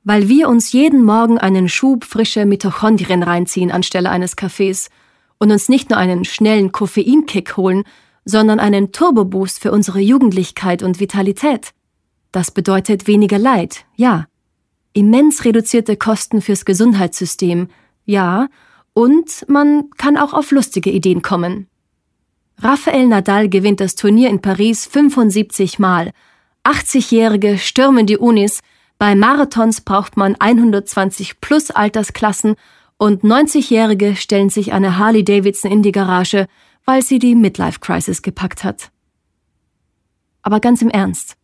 weil 0.05 0.29
wir 0.29 0.49
uns 0.49 0.73
jeden 0.73 1.03
Morgen 1.03 1.39
einen 1.39 1.69
Schub 1.69 2.05
frischer 2.05 2.47
Mitochondrien 2.47 3.23
reinziehen 3.23 3.71
anstelle 3.71 4.11
eines 4.11 4.37
Kaffees 4.37 4.89
und 5.39 5.51
uns 5.51 5.69
nicht 5.69 5.91
nur 5.91 5.99
einen 5.99 6.25
schnellen 6.25 6.73
Koffeinkick 6.73 7.57
holen, 7.57 7.85
sondern 8.25 8.59
einen 8.59 8.93
Turboboost 8.93 9.61
für 9.61 9.73
unsere 9.73 10.01
Jugendlichkeit 10.01 10.83
und 10.83 11.01
Vitalität. 11.01 11.73
Das 12.33 12.51
bedeutet 12.51 13.07
weniger 13.07 13.39
Leid, 13.39 13.85
ja. 13.97 14.27
Immens 14.93 15.45
reduzierte 15.45 15.97
Kosten 15.97 16.41
fürs 16.41 16.65
Gesundheitssystem, 16.65 17.69
ja. 18.05 18.49
Und 18.93 19.45
man 19.49 19.91
kann 19.97 20.17
auch 20.17 20.33
auf 20.33 20.53
lustige 20.53 20.91
Ideen 20.91 21.21
kommen. 21.21 21.69
Rafael 22.59 23.07
Nadal 23.07 23.49
gewinnt 23.49 23.81
das 23.81 23.95
Turnier 23.95 24.31
in 24.31 24.41
Paris 24.41 24.87
75 24.87 25.79
Mal. 25.79 26.13
80-Jährige 26.65 27.59
stürmen 27.59 28.07
die 28.07 28.17
Unis. 28.17 28.61
Bei 28.99 29.15
Marathons 29.15 29.81
braucht 29.81 30.17
man 30.17 30.37
120 30.39 31.41
plus 31.41 31.71
Altersklassen 31.71 32.55
und 32.97 33.23
90-Jährige 33.23 34.17
stellen 34.17 34.51
sich 34.51 34.73
eine 34.73 34.99
Harley 34.99 35.25
Davidson 35.25 35.71
in 35.71 35.83
die 35.83 35.93
Garage, 35.93 36.47
weil 36.85 37.03
sie 37.03 37.19
die 37.19 37.35
Midlife 37.35 37.81
Crisis 37.81 38.23
gepackt 38.23 38.65
hat. 38.65 38.91
Aber 40.43 40.61
ganz 40.61 40.81
im 40.81 40.91
Ernst. 40.91 41.37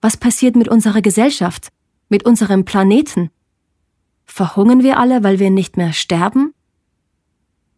Was 0.00 0.16
passiert 0.16 0.56
mit 0.56 0.68
unserer 0.68 1.00
Gesellschaft? 1.00 1.68
Mit 2.08 2.26
unserem 2.26 2.64
Planeten? 2.64 3.30
Verhungern 4.26 4.82
wir 4.82 4.98
alle, 4.98 5.22
weil 5.24 5.38
wir 5.38 5.50
nicht 5.50 5.76
mehr 5.76 5.92
sterben? 5.92 6.52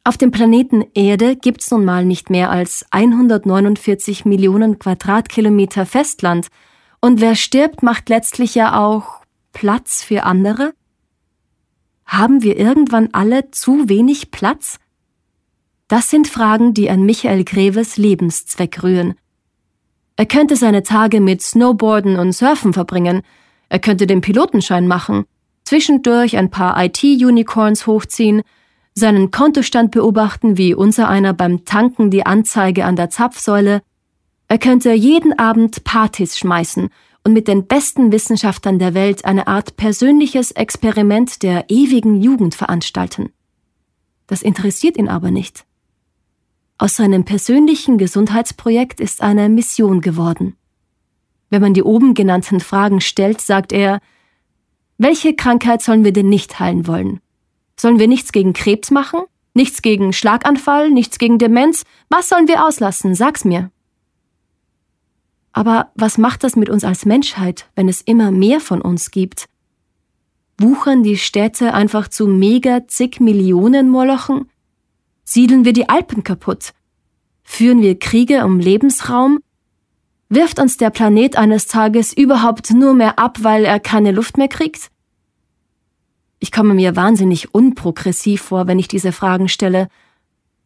Auf 0.06 0.16
dem 0.16 0.30
Planeten 0.30 0.84
Erde 0.94 1.34
gibt's 1.34 1.68
nun 1.72 1.84
mal 1.84 2.04
nicht 2.04 2.30
mehr 2.30 2.48
als 2.48 2.86
149 2.92 4.24
Millionen 4.24 4.78
Quadratkilometer 4.78 5.84
Festland, 5.84 6.46
und 7.00 7.20
wer 7.20 7.34
stirbt, 7.34 7.82
macht 7.82 8.08
letztlich 8.08 8.54
ja 8.54 8.80
auch 8.80 9.22
Platz 9.52 10.04
für 10.04 10.22
andere? 10.22 10.74
Haben 12.04 12.44
wir 12.44 12.56
irgendwann 12.56 13.08
alle 13.10 13.50
zu 13.50 13.88
wenig 13.88 14.30
Platz? 14.30 14.78
Das 15.88 16.08
sind 16.08 16.28
Fragen, 16.28 16.72
die 16.72 16.88
an 16.88 17.02
Michael 17.02 17.42
Greves 17.42 17.96
Lebenszweck 17.96 18.84
rühren. 18.84 19.16
Er 20.14 20.26
könnte 20.26 20.54
seine 20.54 20.84
Tage 20.84 21.20
mit 21.20 21.42
Snowboarden 21.42 22.16
und 22.16 22.30
Surfen 22.30 22.72
verbringen, 22.72 23.22
er 23.68 23.80
könnte 23.80 24.06
den 24.06 24.20
Pilotenschein 24.20 24.86
machen, 24.86 25.24
zwischendurch 25.64 26.36
ein 26.36 26.50
paar 26.50 26.80
IT-Unicorns 26.80 27.88
hochziehen, 27.88 28.44
seinen 28.98 29.30
Kontostand 29.30 29.90
beobachten 29.90 30.56
wie 30.56 30.74
unser 30.74 31.08
einer 31.08 31.34
beim 31.34 31.64
Tanken 31.64 32.10
die 32.10 32.24
Anzeige 32.24 32.86
an 32.86 32.96
der 32.96 33.10
Zapfsäule. 33.10 33.82
Er 34.48 34.58
könnte 34.58 34.92
jeden 34.92 35.38
Abend 35.38 35.84
Partys 35.84 36.38
schmeißen 36.38 36.88
und 37.22 37.32
mit 37.32 37.46
den 37.46 37.66
besten 37.66 38.10
Wissenschaftlern 38.10 38.78
der 38.78 38.94
Welt 38.94 39.24
eine 39.26 39.46
Art 39.48 39.76
persönliches 39.76 40.50
Experiment 40.50 41.42
der 41.42 41.66
ewigen 41.68 42.22
Jugend 42.22 42.54
veranstalten. 42.54 43.30
Das 44.28 44.42
interessiert 44.42 44.96
ihn 44.96 45.08
aber 45.08 45.30
nicht. 45.30 45.66
Aus 46.78 46.96
seinem 46.96 47.24
persönlichen 47.24 47.98
Gesundheitsprojekt 47.98 49.00
ist 49.00 49.22
eine 49.22 49.48
Mission 49.48 50.00
geworden. 50.00 50.56
Wenn 51.50 51.62
man 51.62 51.74
die 51.74 51.82
oben 51.82 52.14
genannten 52.14 52.60
Fragen 52.60 53.00
stellt, 53.00 53.40
sagt 53.40 53.72
er, 53.72 54.00
welche 54.96 55.34
Krankheit 55.36 55.82
sollen 55.82 56.04
wir 56.04 56.12
denn 56.12 56.28
nicht 56.28 56.58
heilen 56.58 56.86
wollen? 56.86 57.20
Sollen 57.78 57.98
wir 57.98 58.08
nichts 58.08 58.32
gegen 58.32 58.52
Krebs 58.52 58.90
machen? 58.90 59.20
Nichts 59.54 59.82
gegen 59.82 60.12
Schlaganfall? 60.12 60.90
Nichts 60.90 61.18
gegen 61.18 61.38
Demenz? 61.38 61.84
Was 62.08 62.28
sollen 62.28 62.48
wir 62.48 62.64
auslassen? 62.64 63.14
Sag's 63.14 63.44
mir. 63.44 63.70
Aber 65.52 65.90
was 65.94 66.18
macht 66.18 66.44
das 66.44 66.56
mit 66.56 66.68
uns 66.68 66.84
als 66.84 67.06
Menschheit, 67.06 67.70
wenn 67.74 67.88
es 67.88 68.02
immer 68.02 68.30
mehr 68.30 68.60
von 68.60 68.82
uns 68.82 69.10
gibt? 69.10 69.46
Wuchern 70.58 71.02
die 71.02 71.16
Städte 71.16 71.74
einfach 71.74 72.08
zu 72.08 72.26
mega 72.26 72.86
zig 72.86 73.20
Millionen 73.20 73.88
Molochen? 73.88 74.50
Siedeln 75.24 75.64
wir 75.64 75.72
die 75.72 75.88
Alpen 75.88 76.24
kaputt? 76.24 76.72
Führen 77.42 77.80
wir 77.80 77.98
Kriege 77.98 78.44
um 78.44 78.58
Lebensraum? 78.58 79.40
Wirft 80.28 80.58
uns 80.58 80.76
der 80.76 80.90
Planet 80.90 81.36
eines 81.36 81.66
Tages 81.66 82.12
überhaupt 82.12 82.72
nur 82.72 82.94
mehr 82.94 83.18
ab, 83.18 83.38
weil 83.42 83.64
er 83.64 83.80
keine 83.80 84.12
Luft 84.12 84.36
mehr 84.36 84.48
kriegt? 84.48 84.90
Ich 86.38 86.52
komme 86.52 86.74
mir 86.74 86.96
wahnsinnig 86.96 87.54
unprogressiv 87.54 88.42
vor, 88.42 88.66
wenn 88.66 88.78
ich 88.78 88.88
diese 88.88 89.12
Fragen 89.12 89.48
stelle. 89.48 89.88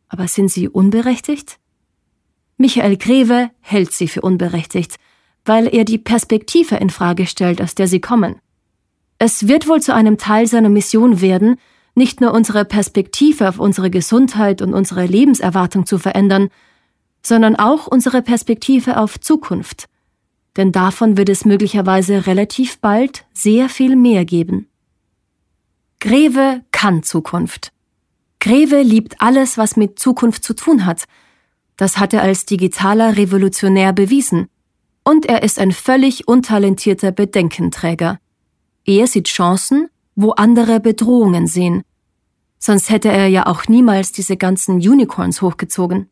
Aber 0.09 0.27
sind 0.27 0.51
sie 0.51 0.69
unberechtigt? 0.69 1.59
Michael 2.57 2.97
Greve 2.97 3.51
hält 3.61 3.93
sie 3.93 4.09
für 4.09 4.21
unberechtigt, 4.21 4.97
weil 5.45 5.73
er 5.73 5.85
die 5.85 5.99
Perspektive 5.99 6.77
in 6.77 6.91
Frage 6.91 7.27
stellt, 7.27 7.63
aus 7.63 7.75
der 7.75 7.89
sie 7.89 8.01
kommen. 8.01 8.37
Es 9.19 9.49
wird 9.49 9.69
wohl 9.69 9.81
zu 9.81 9.95
einem 9.95 10.19
Teil 10.19 10.47
seiner 10.47 10.69
Mission 10.69 11.21
werden, 11.21 11.57
nicht 11.95 12.21
nur 12.21 12.33
unsere 12.33 12.65
Perspektive 12.65 13.49
auf 13.49 13.59
unsere 13.59 13.91
Gesundheit 13.91 14.63
und 14.63 14.75
unsere 14.75 15.07
Lebenserwartung 15.07 15.87
zu 15.87 15.99
verändern, 15.99 16.49
sondern 17.23 17.57
auch 17.57 17.87
unsere 17.87 18.23
Perspektive 18.23 18.97
auf 18.97 19.21
Zukunft. 19.21 19.89
Denn 20.57 20.73
davon 20.73 21.17
wird 21.17 21.29
es 21.29 21.45
möglicherweise 21.45 22.27
relativ 22.27 22.81
bald 22.81 23.27
sehr 23.33 23.69
viel 23.69 23.95
mehr 23.95 24.25
geben. 24.25 24.70
Greve 26.01 26.63
kann 26.73 27.03
Zukunft. 27.03 27.73
Greve 28.41 28.81
liebt 28.81 29.21
alles, 29.21 29.59
was 29.59 29.77
mit 29.77 29.99
Zukunft 29.99 30.43
zu 30.43 30.55
tun 30.55 30.87
hat. 30.87 31.05
Das 31.77 31.99
hat 31.99 32.15
er 32.15 32.23
als 32.23 32.47
digitaler 32.47 33.19
Revolutionär 33.19 33.93
bewiesen. 33.93 34.49
Und 35.05 35.27
er 35.27 35.43
ist 35.43 35.59
ein 35.59 35.73
völlig 35.73 36.27
untalentierter 36.27 37.13
Bedenkenträger. 37.13 38.19
Er 38.87 39.07
sieht 39.07 39.29
Chancen, 39.29 39.89
wo 40.15 40.31
andere 40.31 40.81
Bedrohungen 40.81 41.47
sehen. 41.47 41.83
Sonst 42.59 42.89
hätte 42.89 43.11
er 43.11 43.27
ja 43.27 43.47
auch 43.47 43.69
niemals 43.69 44.13
diese 44.13 44.39
ganzen 44.39 44.77
Unicorns 44.77 45.43
hochgezogen. 45.43 46.11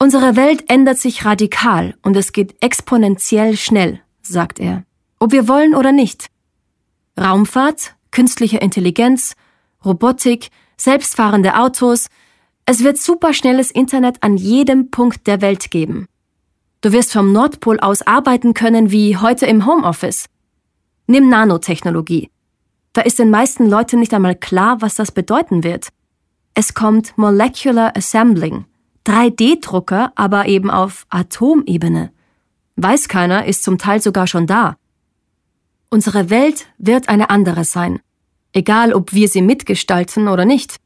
Unsere 0.00 0.34
Welt 0.34 0.68
ändert 0.68 0.98
sich 0.98 1.24
radikal 1.24 1.94
und 2.02 2.16
es 2.16 2.32
geht 2.32 2.56
exponentiell 2.60 3.56
schnell, 3.56 4.00
sagt 4.22 4.58
er. 4.58 4.84
Ob 5.20 5.30
wir 5.30 5.46
wollen 5.46 5.74
oder 5.74 5.92
nicht. 5.92 6.26
Raumfahrt, 7.18 7.94
künstliche 8.14 8.58
Intelligenz, 8.58 9.34
Robotik, 9.84 10.48
selbstfahrende 10.78 11.58
Autos. 11.58 12.06
Es 12.64 12.82
wird 12.82 12.96
superschnelles 12.96 13.70
Internet 13.70 14.22
an 14.22 14.38
jedem 14.38 14.90
Punkt 14.90 15.26
der 15.26 15.42
Welt 15.42 15.70
geben. 15.70 16.06
Du 16.80 16.92
wirst 16.92 17.12
vom 17.12 17.32
Nordpol 17.32 17.80
aus 17.80 18.02
arbeiten 18.02 18.54
können 18.54 18.90
wie 18.90 19.16
heute 19.16 19.46
im 19.46 19.66
Homeoffice. 19.66 20.26
Nimm 21.06 21.28
Nanotechnologie. 21.28 22.30
Da 22.92 23.02
ist 23.02 23.18
den 23.18 23.30
meisten 23.30 23.68
Leuten 23.68 23.98
nicht 23.98 24.14
einmal 24.14 24.36
klar, 24.36 24.80
was 24.80 24.94
das 24.94 25.10
bedeuten 25.10 25.64
wird. 25.64 25.88
Es 26.54 26.72
kommt 26.72 27.18
Molecular 27.18 27.96
Assembling. 27.96 28.66
3D-Drucker, 29.06 30.12
aber 30.14 30.46
eben 30.46 30.70
auf 30.70 31.04
Atomebene. 31.10 32.12
Weiß 32.76 33.08
keiner, 33.08 33.44
ist 33.46 33.64
zum 33.64 33.76
Teil 33.76 34.00
sogar 34.00 34.26
schon 34.26 34.46
da. 34.46 34.76
Unsere 35.90 36.30
Welt 36.30 36.66
wird 36.78 37.08
eine 37.08 37.30
andere 37.30 37.64
sein, 37.64 38.00
egal 38.54 38.94
ob 38.94 39.12
wir 39.12 39.28
sie 39.28 39.42
mitgestalten 39.42 40.28
oder 40.28 40.46
nicht, 40.46 40.76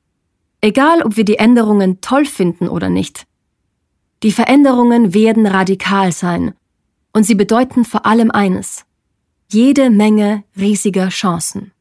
egal 0.61 1.03
ob 1.03 1.17
wir 1.17 1.25
die 1.25 1.39
Änderungen 1.39 2.01
toll 2.01 2.25
finden 2.25 2.69
oder 2.69 2.91
nicht. 2.91 3.27
Die 4.25 4.33
Veränderungen 4.33 5.15
werden 5.15 5.47
radikal 5.47 6.11
sein, 6.11 6.55
und 7.13 7.23
sie 7.25 7.37
bedeuten 7.37 7.85
vor 7.85 8.05
allem 8.05 8.33
eines 8.33 8.85
jede 9.51 9.89
Menge 9.89 10.45
riesiger 10.59 11.09
Chancen. 11.09 11.73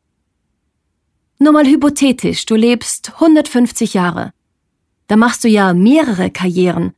Nur 1.40 1.54
mal 1.54 1.66
hypothetisch, 1.66 2.46
du 2.46 2.56
lebst 2.56 3.14
150 3.16 3.94
Jahre. 3.94 4.32
Da 5.08 5.18
machst 5.18 5.44
du 5.44 5.48
ja 5.48 5.74
mehrere 5.74 6.32
Karrieren. 6.32 6.94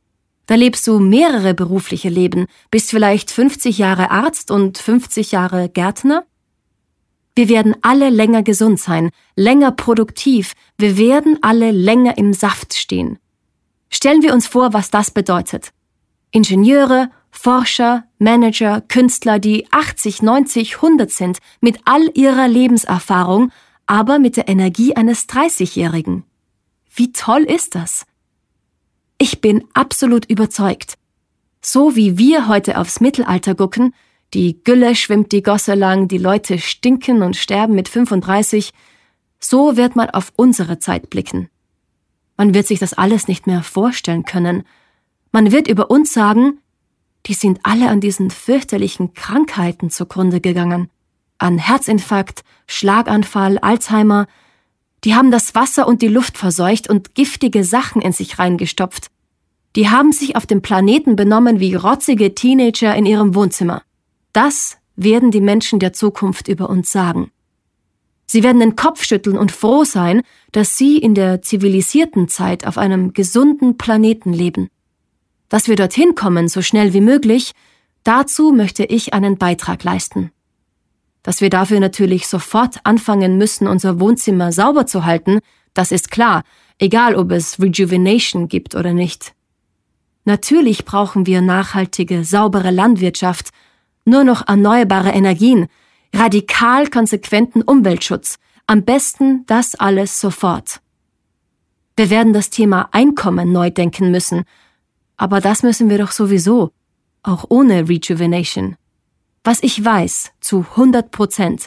Da 0.46 0.54
lebst 0.54 0.86
du 0.86 0.98
mehrere 0.98 1.54
berufliche 1.54 2.08
Leben, 2.08 2.46
bist 2.70 2.90
vielleicht 2.90 3.30
50 3.30 3.78
Jahre 3.78 4.10
Arzt 4.10 4.50
und 4.50 4.78
50 4.78 5.32
Jahre 5.32 5.68
Gärtner. 5.68 6.24
Wir 7.34 7.48
werden 7.48 7.76
alle 7.82 8.10
länger 8.10 8.42
gesund 8.42 8.80
sein, 8.80 9.10
länger 9.36 9.72
produktiv, 9.72 10.54
wir 10.76 10.96
werden 10.96 11.38
alle 11.42 11.70
länger 11.70 12.18
im 12.18 12.32
Saft 12.32 12.74
stehen. 12.74 13.18
Stellen 13.88 14.22
wir 14.22 14.34
uns 14.34 14.46
vor, 14.46 14.72
was 14.72 14.90
das 14.90 15.10
bedeutet. 15.10 15.72
Ingenieure, 16.32 17.10
Forscher, 17.30 18.04
Manager, 18.18 18.80
Künstler, 18.82 19.38
die 19.38 19.66
80, 19.72 20.22
90, 20.22 20.76
100 20.76 21.10
sind, 21.10 21.38
mit 21.60 21.80
all 21.84 22.10
ihrer 22.14 22.48
Lebenserfahrung, 22.48 23.52
aber 23.86 24.18
mit 24.18 24.36
der 24.36 24.48
Energie 24.48 24.94
eines 24.94 25.28
30-Jährigen. 25.28 26.24
Wie 26.92 27.12
toll 27.12 27.42
ist 27.42 27.74
das? 27.74 28.04
Ich 29.18 29.40
bin 29.40 29.64
absolut 29.74 30.24
überzeugt. 30.26 30.96
So 31.62 31.94
wie 31.94 32.18
wir 32.18 32.48
heute 32.48 32.78
aufs 32.78 33.00
Mittelalter 33.00 33.54
gucken, 33.54 33.94
die 34.34 34.62
Gülle 34.62 34.94
schwimmt 34.94 35.32
die 35.32 35.42
Gosse 35.42 35.74
lang, 35.74 36.06
die 36.06 36.18
Leute 36.18 36.58
stinken 36.58 37.22
und 37.22 37.36
sterben 37.36 37.74
mit 37.74 37.88
35, 37.88 38.72
so 39.40 39.76
wird 39.76 39.96
man 39.96 40.10
auf 40.10 40.32
unsere 40.36 40.78
Zeit 40.78 41.10
blicken. 41.10 41.48
Man 42.36 42.54
wird 42.54 42.66
sich 42.66 42.78
das 42.78 42.94
alles 42.94 43.28
nicht 43.28 43.46
mehr 43.46 43.62
vorstellen 43.62 44.24
können. 44.24 44.62
Man 45.32 45.52
wird 45.52 45.68
über 45.68 45.90
uns 45.90 46.12
sagen, 46.12 46.58
die 47.26 47.34
sind 47.34 47.60
alle 47.64 47.88
an 47.88 48.00
diesen 48.00 48.30
fürchterlichen 48.30 49.14
Krankheiten 49.14 49.90
zugrunde 49.90 50.40
gegangen. 50.40 50.88
An 51.38 51.58
Herzinfarkt, 51.58 52.42
Schlaganfall, 52.66 53.58
Alzheimer. 53.58 54.26
Die 55.04 55.14
haben 55.14 55.30
das 55.30 55.54
Wasser 55.54 55.86
und 55.86 56.02
die 56.02 56.08
Luft 56.08 56.38
verseucht 56.38 56.88
und 56.88 57.14
giftige 57.14 57.64
Sachen 57.64 58.00
in 58.00 58.12
sich 58.12 58.38
reingestopft. 58.38 59.10
Die 59.76 59.88
haben 59.88 60.12
sich 60.12 60.36
auf 60.36 60.46
dem 60.46 60.62
Planeten 60.62 61.16
benommen 61.16 61.60
wie 61.60 61.74
rotzige 61.74 62.34
Teenager 62.34 62.94
in 62.94 63.06
ihrem 63.06 63.34
Wohnzimmer. 63.34 63.82
Das 64.32 64.78
werden 64.96 65.30
die 65.30 65.40
Menschen 65.40 65.78
der 65.78 65.92
Zukunft 65.92 66.48
über 66.48 66.68
uns 66.68 66.92
sagen. 66.92 67.30
Sie 68.26 68.44
werden 68.44 68.60
den 68.60 68.76
Kopf 68.76 69.02
schütteln 69.02 69.36
und 69.36 69.50
froh 69.50 69.82
sein, 69.82 70.22
dass 70.52 70.76
sie 70.76 70.98
in 70.98 71.14
der 71.14 71.42
zivilisierten 71.42 72.28
Zeit 72.28 72.64
auf 72.64 72.78
einem 72.78 73.12
gesunden 73.12 73.76
Planeten 73.76 74.32
leben. 74.32 74.68
Dass 75.48 75.66
wir 75.66 75.74
dorthin 75.74 76.14
kommen, 76.14 76.46
so 76.46 76.62
schnell 76.62 76.92
wie 76.92 77.00
möglich, 77.00 77.52
dazu 78.04 78.52
möchte 78.52 78.84
ich 78.84 79.14
einen 79.14 79.36
Beitrag 79.36 79.82
leisten. 79.82 80.30
Dass 81.24 81.40
wir 81.40 81.50
dafür 81.50 81.80
natürlich 81.80 82.28
sofort 82.28 82.76
anfangen 82.84 83.36
müssen, 83.36 83.66
unser 83.66 83.98
Wohnzimmer 83.98 84.52
sauber 84.52 84.86
zu 84.86 85.04
halten, 85.04 85.40
das 85.74 85.90
ist 85.90 86.12
klar, 86.12 86.44
egal 86.78 87.16
ob 87.16 87.32
es 87.32 87.60
Rejuvenation 87.60 88.46
gibt 88.46 88.76
oder 88.76 88.92
nicht. 88.92 89.34
Natürlich 90.24 90.84
brauchen 90.84 91.26
wir 91.26 91.40
nachhaltige, 91.40 92.22
saubere 92.22 92.70
Landwirtschaft, 92.70 93.50
nur 94.04 94.24
noch 94.24 94.46
erneuerbare 94.48 95.10
Energien, 95.10 95.68
radikal 96.14 96.88
konsequenten 96.88 97.62
Umweltschutz, 97.62 98.38
am 98.66 98.84
besten 98.84 99.44
das 99.46 99.74
alles 99.74 100.20
sofort. 100.20 100.80
Wir 101.96 102.10
werden 102.10 102.32
das 102.32 102.50
Thema 102.50 102.88
Einkommen 102.92 103.52
neu 103.52 103.70
denken 103.70 104.10
müssen 104.10 104.44
aber 105.20 105.42
das 105.42 105.62
müssen 105.62 105.90
wir 105.90 105.98
doch 105.98 106.12
sowieso, 106.12 106.72
auch 107.22 107.44
ohne 107.50 107.90
Rejuvenation. 107.90 108.76
Was 109.44 109.62
ich 109.62 109.84
weiß 109.84 110.30
zu 110.40 110.64
100 110.70 111.10
Prozent, 111.10 111.66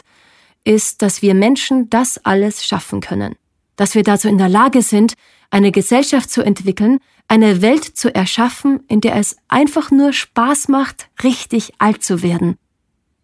ist, 0.64 1.02
dass 1.02 1.22
wir 1.22 1.34
Menschen 1.34 1.88
das 1.88 2.18
alles 2.24 2.66
schaffen 2.66 3.00
können. 3.00 3.36
Dass 3.76 3.94
wir 3.94 4.02
dazu 4.02 4.26
in 4.26 4.38
der 4.38 4.48
Lage 4.48 4.82
sind, 4.82 5.14
eine 5.50 5.70
Gesellschaft 5.70 6.30
zu 6.30 6.42
entwickeln, 6.42 6.98
eine 7.28 7.62
Welt 7.62 7.84
zu 7.84 8.14
erschaffen, 8.14 8.80
in 8.88 9.00
der 9.00 9.16
es 9.16 9.36
einfach 9.48 9.90
nur 9.90 10.12
Spaß 10.12 10.68
macht, 10.68 11.08
richtig 11.22 11.72
alt 11.78 12.02
zu 12.02 12.22
werden. 12.22 12.56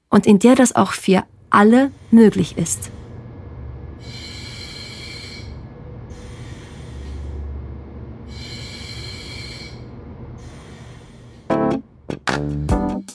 Und 0.08 0.26
in 0.26 0.38
der 0.38 0.54
das 0.54 0.74
auch 0.74 0.92
für 0.92 1.24
alle 1.50 1.92
möglich 2.10 2.56
ist. 2.56 2.90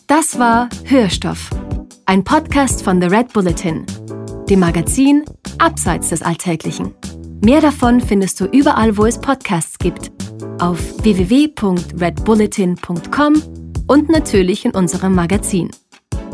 Das 0.08 0.39
war 0.39 0.69
Hörstoff, 0.86 1.50
ein 2.06 2.24
Podcast 2.24 2.84
von 2.84 3.02
The 3.02 3.08
Red 3.08 3.34
Bulletin, 3.34 3.86
dem 4.50 4.60
Magazin 4.60 5.26
Abseits 5.58 6.10
des 6.10 6.21
Alltäglichen. 6.21 6.93
Mehr 7.43 7.60
davon 7.60 8.00
findest 8.00 8.39
du 8.39 8.45
überall, 8.45 8.98
wo 8.98 9.06
es 9.06 9.19
Podcasts 9.19 9.78
gibt, 9.78 10.12
auf 10.59 11.03
www.redbulletin.com 11.03 13.43
und 13.87 14.09
natürlich 14.09 14.65
in 14.65 14.71
unserem 14.71 15.15
Magazin. 15.15 15.71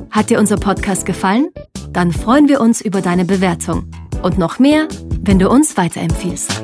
Hat 0.10 0.30
dir 0.30 0.40
unser 0.40 0.56
Podcast 0.58 1.06
gefallen? 1.06 1.50
Dann 1.92 2.12
freuen 2.12 2.48
wir 2.48 2.62
uns 2.62 2.82
über 2.82 3.02
deine 3.02 3.26
Bewertung 3.26 3.92
und 4.22 4.38
noch 4.38 4.60
mehr, 4.60 4.88
wenn 5.22 5.40
du 5.40 5.50
uns 5.50 5.76
weiterempfiehlst. 5.78 6.64